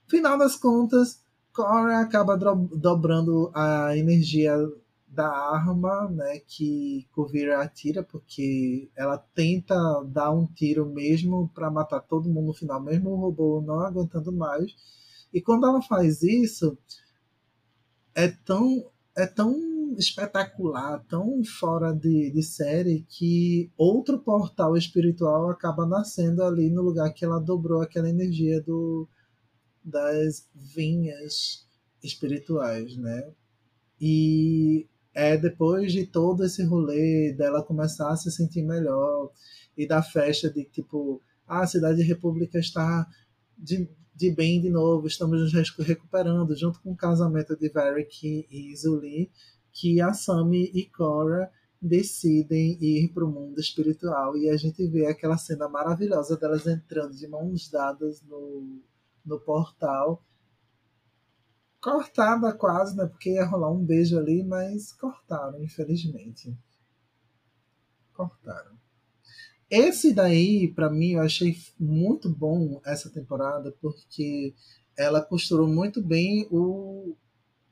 [0.07, 1.23] Final das contas,
[1.53, 4.57] Cora acaba dobrando a energia
[5.07, 9.75] da arma né, que Kuvira atira, porque ela tenta
[10.07, 14.33] dar um tiro mesmo para matar todo mundo no final, mesmo o robô não aguentando
[14.33, 14.75] mais.
[15.33, 16.77] E quando ela faz isso,
[18.15, 25.87] é tão, é tão espetacular, tão fora de, de série, que outro portal espiritual acaba
[25.87, 29.09] nascendo ali no lugar que ela dobrou aquela energia do,
[29.85, 31.67] das vinhas
[32.03, 33.31] espirituais, né?
[34.01, 39.31] E é depois de todo esse rolê dela começar a se sentir melhor
[39.77, 43.07] e da festa de tipo, ah, a cidade república está
[43.57, 43.89] de,
[44.23, 49.33] de bem de novo, estamos nos recuperando, junto com o casamento de Varric e Zuli,
[49.73, 51.51] que a Sami e Cora
[51.81, 57.17] decidem ir para o mundo espiritual e a gente vê aquela cena maravilhosa delas entrando
[57.17, 58.81] de mãos dadas no
[59.27, 60.25] no portal.
[61.81, 63.07] Cortada quase, né?
[63.07, 66.57] Porque ia rolar um beijo ali, mas cortaram, infelizmente.
[68.13, 68.79] Cortaram.
[69.73, 74.55] Esse daí, para mim, eu achei muito bom essa temporada, porque
[74.95, 77.17] ela costurou muito bem o,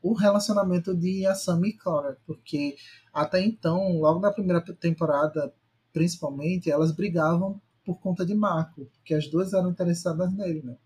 [0.00, 2.74] o relacionamento de Asami e Cora, porque
[3.12, 5.52] até então, logo na primeira temporada,
[5.92, 10.78] principalmente, elas brigavam por conta de Marco, porque as duas eram interessadas nele, né?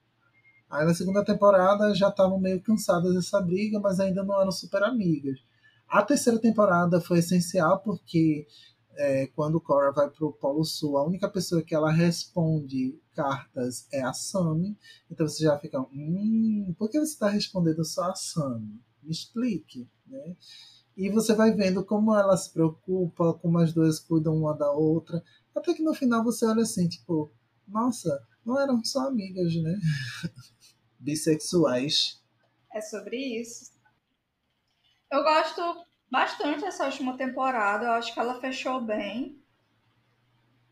[0.68, 4.82] Aí na segunda temporada já estavam meio cansadas dessa briga, mas ainda não eram super
[4.82, 5.38] amigas.
[5.88, 8.48] A terceira temporada foi essencial porque
[8.96, 13.86] é, quando Cora vai para o Polo Sul, a única pessoa que ela responde cartas
[13.92, 14.76] é a Sammy.
[15.10, 18.80] Então você já fica, hum, por que você está respondendo só a Sammy?
[19.02, 20.36] Me explique, né?
[20.96, 25.22] E você vai vendo como ela se preocupa, como as duas cuidam uma da outra.
[25.54, 27.32] Até que no final você olha assim, tipo,
[27.66, 29.78] nossa, não eram só amigas, né?
[30.98, 32.22] Bissexuais.
[32.72, 33.72] É sobre isso.
[35.10, 35.60] Eu gosto
[36.14, 39.42] bastante dessa última temporada, eu acho que ela fechou bem.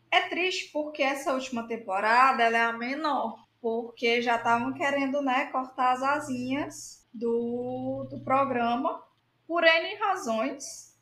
[0.09, 5.47] É triste porque essa última temporada ela é a menor, porque já estavam querendo, né,
[5.47, 9.03] cortar as asinhas do, do programa
[9.45, 10.97] por N razões.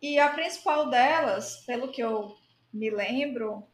[0.00, 2.34] E a principal delas, pelo que eu
[2.72, 3.68] me lembro,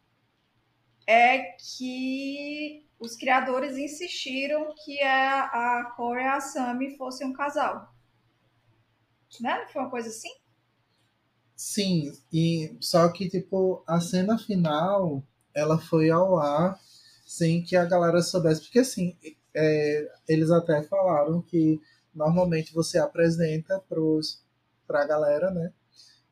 [1.07, 7.94] é que os criadores insistiram que a, a Corey e a Sammy fossem um casal.
[9.41, 9.67] Né?
[9.73, 10.31] Foi uma coisa assim?
[11.57, 15.23] Sim, e só que tipo a cena final
[15.55, 16.79] ela foi ao ar
[17.25, 19.17] sem que a galera soubesse, porque assim
[19.55, 21.81] é, eles até falaram que
[22.15, 23.83] normalmente você apresenta
[24.87, 25.73] para a galera, né,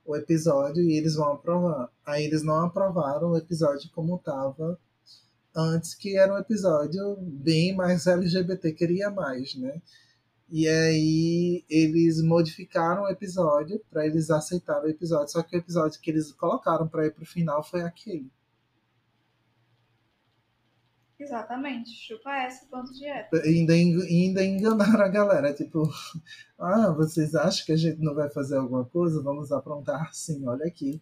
[0.05, 1.89] o episódio e eles vão aprovar.
[2.05, 4.79] Aí eles não aprovaram o episódio como estava
[5.55, 9.81] antes, que era um episódio bem mais LGBT queria mais, né?
[10.55, 15.99] E aí eles modificaram o episódio para eles aceitarem o episódio, só que o episódio
[15.99, 18.31] que eles colocaram para ir pro final foi aquele.
[21.19, 23.35] Exatamente, chupa essa quanto dieta.
[23.43, 25.89] Ainda, ainda enganaram a galera, tipo,
[26.61, 29.23] ah, vocês acham que a gente não vai fazer alguma coisa?
[29.23, 31.01] Vamos aprontar sim, olha aqui.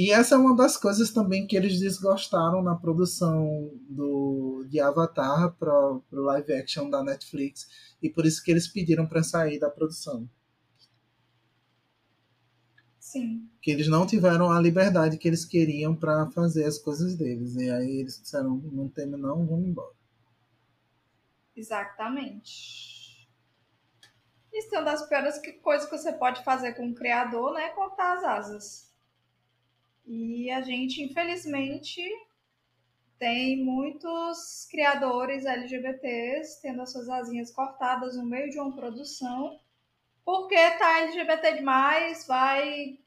[0.00, 5.54] E essa é uma das coisas também que eles desgostaram na produção do, de Avatar
[5.58, 7.68] para o live action da Netflix,
[8.00, 10.26] e por isso que eles pediram para sair da produção.
[12.98, 13.46] Sim.
[13.60, 17.54] Que eles não tiveram a liberdade que eles queriam para fazer as coisas deles.
[17.56, 19.92] E aí eles disseram: não tem, não, vamos embora.
[21.54, 23.28] Exatamente.
[24.50, 27.68] Isso é uma das piores coisas que você pode fazer com um criador, né?
[27.68, 28.89] Cortar as asas.
[30.12, 32.02] E a gente, infelizmente,
[33.16, 39.56] tem muitos criadores LGBTs tendo as suas asinhas cortadas no meio de uma produção
[40.24, 42.98] porque tá LGBT demais, vai.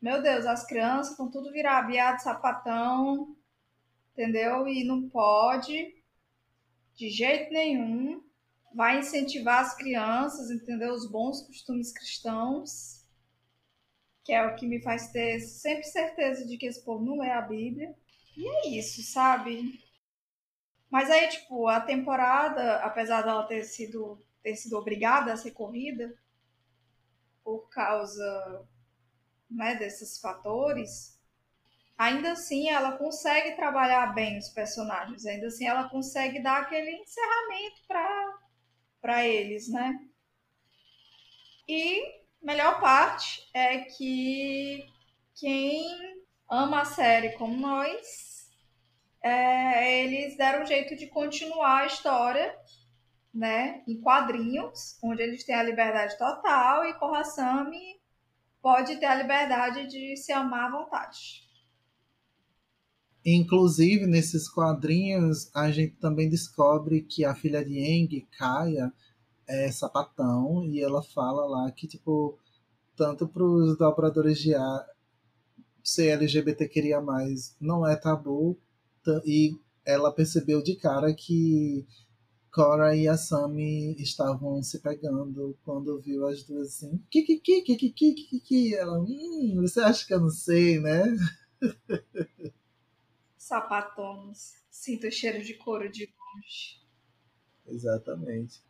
[0.00, 3.36] Meu Deus, as crianças estão tudo virabiado, sapatão,
[4.12, 4.66] entendeu?
[4.66, 5.94] E não pode,
[6.94, 8.22] de jeito nenhum.
[8.74, 10.94] Vai incentivar as crianças, entendeu?
[10.94, 13.01] Os bons costumes cristãos,
[14.24, 17.30] que é o que me faz ter sempre certeza de que esse povo não lê
[17.30, 17.94] a Bíblia.
[18.36, 19.80] E é isso, sabe?
[20.90, 26.14] Mas aí, tipo, a temporada, apesar dela ter sido, ter sido obrigada a ser corrida,
[27.42, 28.66] por causa
[29.50, 31.18] né, desses fatores,
[31.98, 37.82] ainda assim ela consegue trabalhar bem os personagens, ainda assim ela consegue dar aquele encerramento
[39.00, 39.98] para eles, né?
[41.68, 44.84] E melhor parte é que
[45.34, 45.84] quem
[46.50, 48.50] ama a série como nós,
[49.22, 52.54] é, eles deram um jeito de continuar a história
[53.32, 58.00] né, em quadrinhos, onde eles têm a liberdade total e Kohasami
[58.60, 61.42] pode ter a liberdade de se amar à vontade.
[63.24, 68.92] Inclusive, nesses quadrinhos, a gente também descobre que a filha de Eng, Kaya,
[69.52, 72.38] é sapatão, e ela fala lá que, tipo,
[72.96, 74.86] tanto para os dobradores de ar
[75.82, 78.58] ser LGBT queria mais não é tabu,
[79.24, 81.86] e ela percebeu de cara que
[82.52, 87.02] Cora e a Sammy estavam se pegando quando viu as duas assim.
[87.10, 88.74] Que, que, que, que, que, que, que, que.
[88.74, 91.02] Ela, hum, você acha que eu não sei, né?
[93.38, 94.52] Sapatões.
[94.70, 96.82] Sinto o cheiro de couro de longe.
[97.66, 98.60] Exatamente.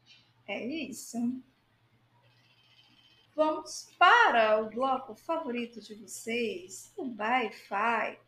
[0.53, 1.19] É isso.
[3.35, 8.19] Vamos para o bloco favorito de vocês, o Wi-Fi.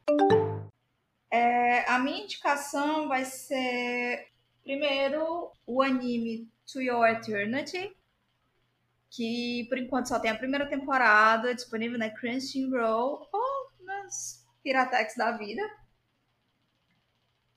[1.30, 4.34] É, a minha indicação vai ser
[4.64, 7.94] Primeiro, o anime To Your Eternity,
[9.10, 15.32] que por enquanto só tem a primeira temporada disponível na Crunchyroll ou nas Piratex da
[15.32, 15.60] vida.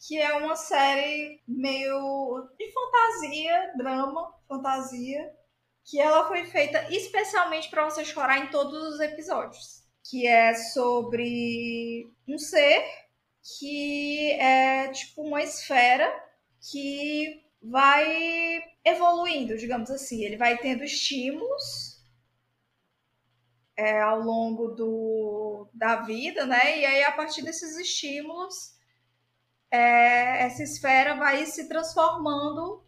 [0.06, 5.34] Que é uma série meio de fantasia, drama, fantasia,
[5.84, 9.84] que ela foi feita especialmente para você chorar em todos os episódios.
[10.10, 12.84] Que é sobre um ser
[13.60, 16.14] que é tipo uma esfera
[16.72, 20.24] que vai evoluindo, digamos assim.
[20.24, 21.98] Ele vai tendo estímulos
[23.78, 26.80] é, ao longo do, da vida, né?
[26.80, 28.77] E aí, a partir desses estímulos,
[29.72, 32.84] é, essa esfera vai se transformando,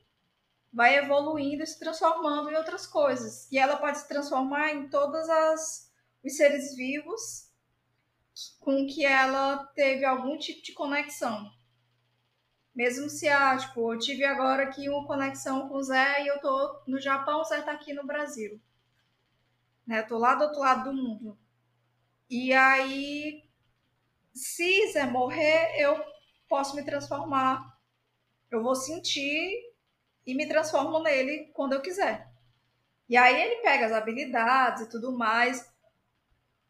[0.72, 3.52] vai evoluindo e se transformando em outras coisas.
[3.52, 5.90] E ela pode se transformar em todas as
[6.24, 7.50] os seres vivos
[8.60, 11.52] com que ela teve algum tipo de conexão.
[12.74, 16.40] Mesmo se a, tipo, eu tive agora aqui uma conexão com o Zé e eu
[16.40, 18.60] tô no Japão, o Zé tá aqui no Brasil.
[19.86, 20.00] Né?
[20.00, 21.38] Eu tô lá do outro lado do mundo.
[22.30, 23.44] E aí,
[24.34, 26.02] se Zé morrer, eu
[26.50, 27.78] posso me transformar.
[28.52, 29.54] Eu vou sentir
[30.26, 32.28] e me transformo nele quando eu quiser.
[33.08, 35.72] E aí ele pega as habilidades e tudo mais.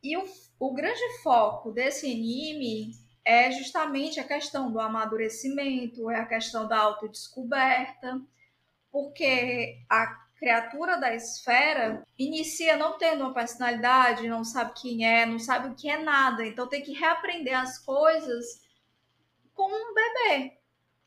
[0.03, 0.25] E o,
[0.59, 2.91] o grande foco desse anime
[3.25, 8.21] é justamente a questão do amadurecimento, é a questão da autodescoberta,
[8.91, 10.07] porque a
[10.37, 15.75] criatura da esfera inicia não tendo uma personalidade, não sabe quem é, não sabe o
[15.75, 18.61] que é nada, então tem que reaprender as coisas
[19.59, 20.57] como um bebê,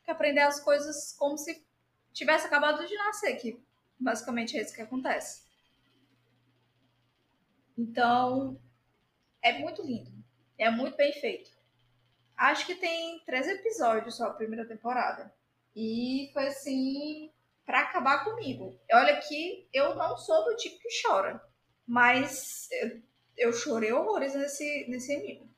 [0.03, 1.65] que aprender as coisas como se
[2.13, 3.59] tivesse acabado de nascer, que
[3.99, 5.41] basicamente é isso que acontece.
[7.75, 8.61] Então,
[9.41, 10.11] é muito lindo,
[10.55, 11.49] é muito bem feito.
[12.37, 15.33] Acho que tem três episódios só a primeira temporada.
[15.75, 17.33] E foi assim,
[17.65, 18.79] para acabar comigo.
[18.93, 21.43] Olha que eu não sou do tipo que chora,
[21.87, 23.01] mas eu,
[23.35, 25.51] eu chorei horrores nesse, nesse anime.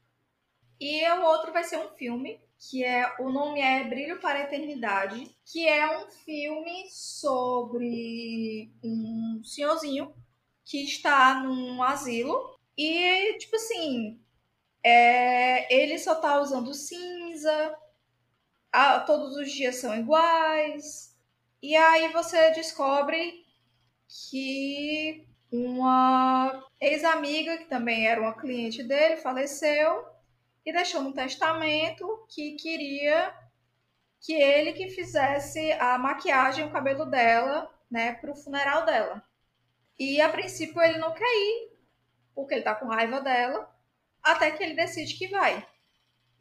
[0.79, 4.43] E o outro vai ser um filme, que é o nome é Brilho para a
[4.43, 10.13] Eternidade, que é um filme sobre um senhorzinho
[10.63, 14.19] que está num asilo e tipo assim,
[14.83, 17.75] é, ele só tá usando cinza,
[18.71, 21.15] a, todos os dias são iguais.
[21.61, 23.45] E aí você descobre
[24.29, 30.05] que uma ex-amiga, que também era uma cliente dele, faleceu
[30.65, 33.33] e deixou no testamento que queria
[34.19, 39.23] que ele que fizesse a maquiagem, o cabelo dela, né, para o funeral dela.
[39.99, 41.71] E a princípio ele não quer ir,
[42.33, 43.71] porque ele tá com raiva dela
[44.23, 45.65] até que ele decide que vai.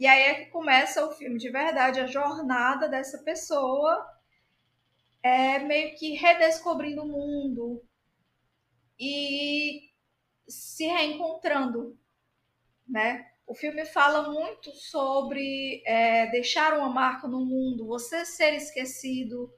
[0.00, 4.10] E aí é que começa o filme de verdade, a jornada dessa pessoa
[5.22, 7.82] é meio que redescobrindo o mundo
[8.98, 9.90] e
[10.48, 11.98] se reencontrando,
[12.88, 13.33] né?
[13.46, 19.52] O filme fala muito sobre é, deixar uma marca no mundo, você ser esquecido,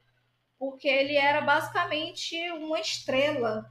[0.58, 3.64] porque ele era basicamente uma estrela,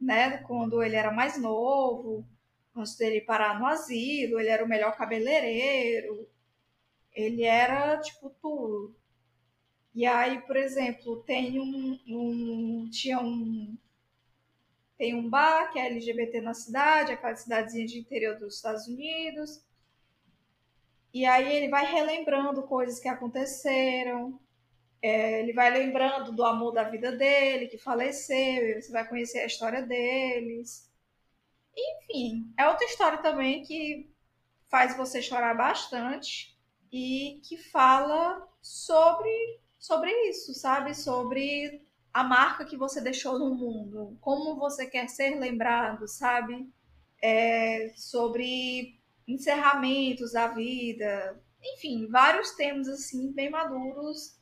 [0.00, 0.38] né?
[0.38, 2.26] Quando ele era mais novo,
[2.76, 6.28] antes dele parar no asilo, ele era o melhor cabeleireiro,
[7.12, 8.94] ele era tipo tudo.
[9.94, 13.76] E aí, por exemplo, tem um, um tinha um
[15.00, 19.64] tem um bar que é LGBT na cidade, aquela cidadezinha de interior dos Estados Unidos.
[21.10, 24.38] E aí ele vai relembrando coisas que aconteceram.
[25.00, 29.46] É, ele vai lembrando do amor da vida dele, que faleceu, você vai conhecer a
[29.46, 30.86] história deles.
[31.74, 34.06] Enfim, é outra história também que
[34.68, 36.54] faz você chorar bastante
[36.92, 40.94] e que fala sobre sobre isso, sabe?
[40.94, 46.68] Sobre a marca que você deixou no mundo, como você quer ser lembrado, sabe?
[47.22, 54.36] É, sobre encerramentos da vida, enfim, vários temas assim bem maduros,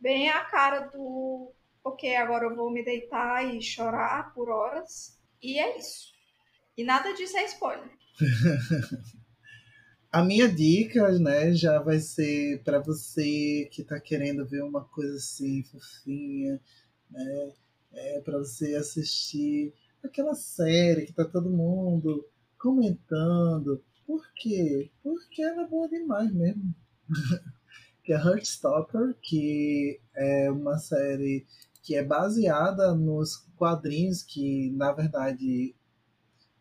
[0.00, 1.52] bem a cara do
[1.84, 5.18] ok, agora eu vou me deitar e chorar por horas.
[5.42, 6.12] E é isso.
[6.76, 7.90] E nada disso é spoiler.
[10.10, 15.16] A minha dica, né, já vai ser para você que está querendo ver uma coisa
[15.16, 16.60] assim fofinha,
[17.12, 17.52] né,
[17.92, 22.26] é para você assistir aquela série que tá todo mundo
[22.58, 23.82] comentando.
[24.06, 24.90] Por quê?
[25.02, 26.74] Porque ela é boa demais mesmo.
[28.02, 31.46] que é Heartstopper, que é uma série
[31.82, 35.74] que é baseada nos quadrinhos que, na verdade,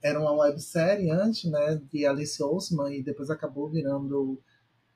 [0.01, 4.41] era uma websérie antes, né, de Alice Oseman e depois acabou virando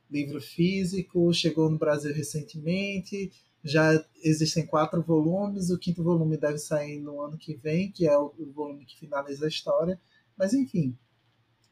[0.10, 3.32] livro físico, chegou no Brasil recentemente,
[3.66, 3.92] já
[4.24, 8.32] existem quatro volumes, o quinto volume deve sair no ano que vem, que é o
[8.54, 10.00] volume que finaliza a história,
[10.38, 10.96] mas enfim,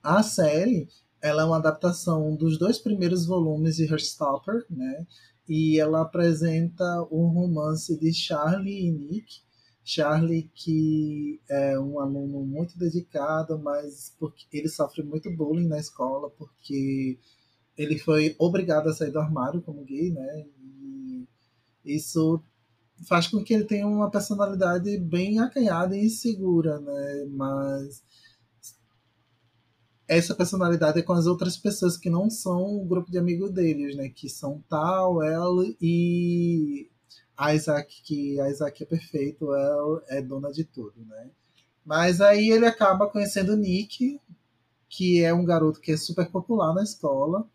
[0.01, 0.89] a série
[1.21, 5.05] ela é uma adaptação dos dois primeiros volumes de Heartstopper, né,
[5.47, 9.43] e ela apresenta um romance de Charlie e Nick,
[9.83, 16.29] Charlie, que é um aluno muito dedicado, mas porque ele sofre muito bullying na escola,
[16.31, 17.19] porque
[17.77, 20.45] ele foi obrigado a sair do armário como gay, né?
[21.83, 22.41] Isso
[23.07, 27.25] faz com que ele tenha uma personalidade bem acanhada e insegura, né?
[27.29, 28.03] Mas
[30.07, 33.95] essa personalidade é com as outras pessoas que não são o grupo de amigos deles,
[33.95, 34.09] né?
[34.09, 36.89] Que são Tal, ela e
[37.53, 41.29] Isaac, que Isaac é perfeito, é, é dona de tudo, né?
[41.85, 44.19] Mas aí ele acaba conhecendo Nick,
[44.87, 47.45] que é um garoto que é super popular na escola,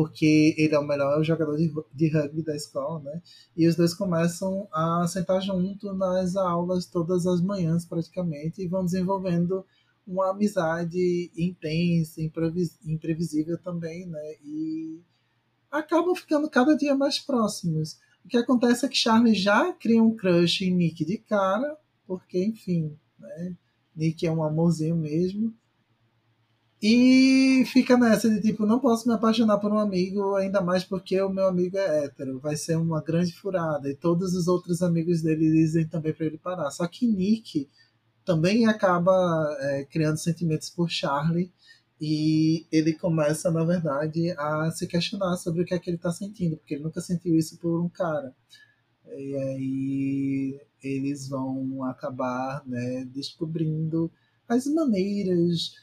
[0.00, 3.20] porque ele é o melhor jogador de, de rugby da escola, né?
[3.54, 8.82] E os dois começam a sentar junto nas aulas todas as manhãs, praticamente, e vão
[8.82, 9.62] desenvolvendo
[10.06, 14.36] uma amizade intensa, imprevisível também, né?
[14.42, 15.02] E
[15.70, 17.98] acabam ficando cada dia mais próximos.
[18.24, 22.42] O que acontece é que Charlie já cria um crush em Nick de cara, porque,
[22.42, 23.54] enfim, né?
[23.94, 25.54] Nick é um amorzinho mesmo.
[26.82, 31.20] E fica nessa de tipo, não posso me apaixonar por um amigo, ainda mais porque
[31.20, 32.40] o meu amigo é hétero.
[32.40, 33.90] Vai ser uma grande furada.
[33.90, 36.70] E todos os outros amigos dele dizem também para ele parar.
[36.70, 37.68] Só que Nick
[38.24, 39.12] também acaba
[39.60, 41.52] é, criando sentimentos por Charlie.
[42.00, 46.10] E ele começa, na verdade, a se questionar sobre o que é que ele está
[46.10, 48.34] sentindo, porque ele nunca sentiu isso por um cara.
[49.06, 54.10] E aí eles vão acabar né, descobrindo
[54.48, 55.74] as maneiras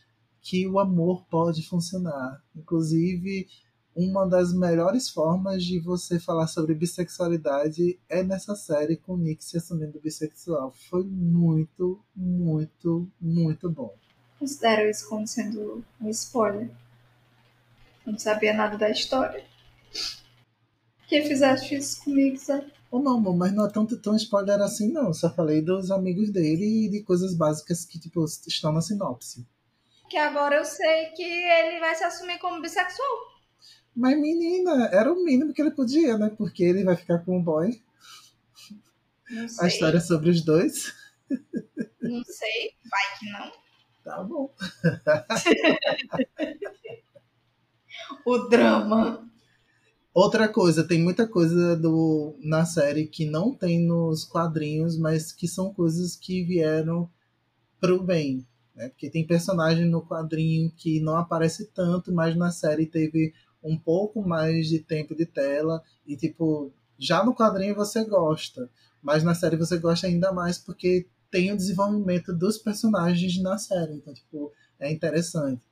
[0.47, 2.41] que o amor pode funcionar.
[2.55, 3.49] Inclusive,
[3.93, 9.43] uma das melhores formas de você falar sobre bissexualidade é nessa série com o Nick
[9.43, 10.71] se assumindo bissexual.
[10.89, 13.93] Foi muito, muito, muito bom.
[14.39, 16.71] Considero isso como sendo um spoiler.
[18.05, 19.43] Não sabia nada da história.
[21.09, 22.71] Que fizeste isso comigo, sabe?
[22.89, 25.13] Ou não, mas não é tão, tão spoiler assim, não.
[25.13, 29.45] Só falei dos amigos dele e de coisas básicas que, tipo, estão na sinopse
[30.09, 33.07] que agora eu sei que ele vai se assumir como bissexual.
[33.95, 36.29] Mas, menina, era o mínimo que ele podia, né?
[36.37, 37.81] Porque ele vai ficar com o boy.
[39.29, 39.65] Não sei.
[39.65, 40.93] A história é sobre os dois.
[42.01, 43.51] Não sei, vai que não.
[44.03, 44.53] Tá bom.
[48.25, 49.27] o drama.
[50.13, 55.47] Outra coisa, tem muita coisa do, na série que não tem nos quadrinhos, mas que
[55.47, 57.07] são coisas que vieram
[57.79, 58.47] pro bem.
[58.77, 58.89] Né?
[58.89, 63.33] Porque tem personagem no quadrinho que não aparece tanto, mas na série teve
[63.63, 68.69] um pouco mais de tempo de tela e tipo já no quadrinho você gosta,
[69.01, 73.95] mas na série você gosta ainda mais porque tem o desenvolvimento dos personagens na série,
[73.95, 75.63] então tipo é interessante.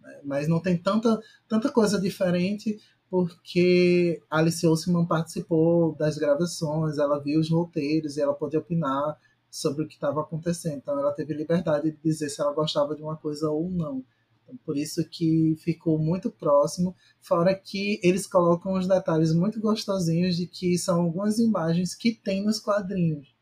[0.00, 0.20] Né?
[0.22, 1.18] Mas não tem tanta
[1.48, 2.78] tanta coisa diferente
[3.08, 9.18] porque Alice Oseman participou das gravações, ela viu os roteiros e ela pode opinar
[9.50, 10.76] sobre o que estava acontecendo.
[10.76, 14.04] Então ela teve liberdade de dizer se ela gostava de uma coisa ou não.
[14.42, 20.36] Então, por isso que ficou muito próximo, fora que eles colocam os detalhes muito gostosinhos
[20.36, 23.34] de que são algumas imagens que tem nos quadrinhos.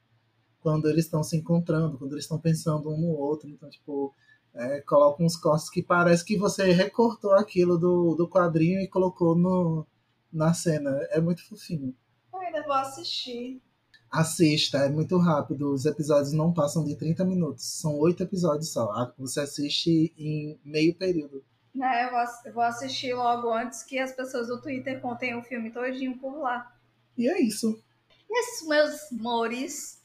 [0.60, 3.48] Quando eles estão se encontrando, quando eles estão pensando um no outro.
[3.48, 4.14] Então, tipo,
[4.54, 4.82] é,
[5.20, 9.86] uns cortes que parece que você recortou aquilo do, do quadrinho e colocou no,
[10.32, 10.90] na cena.
[11.10, 11.94] É muito fofinho.
[12.32, 13.62] Eu ainda vou assistir.
[14.10, 15.72] Assista, é muito rápido.
[15.72, 17.64] Os episódios não passam de 30 minutos.
[17.64, 19.12] São oito episódios só.
[19.18, 21.44] Você assiste em meio período.
[21.80, 26.18] É, eu vou assistir logo antes que as pessoas do Twitter contem o filme todinho
[26.18, 26.74] por lá.
[27.16, 27.82] E é isso.
[28.28, 30.02] E é isso, meus amores.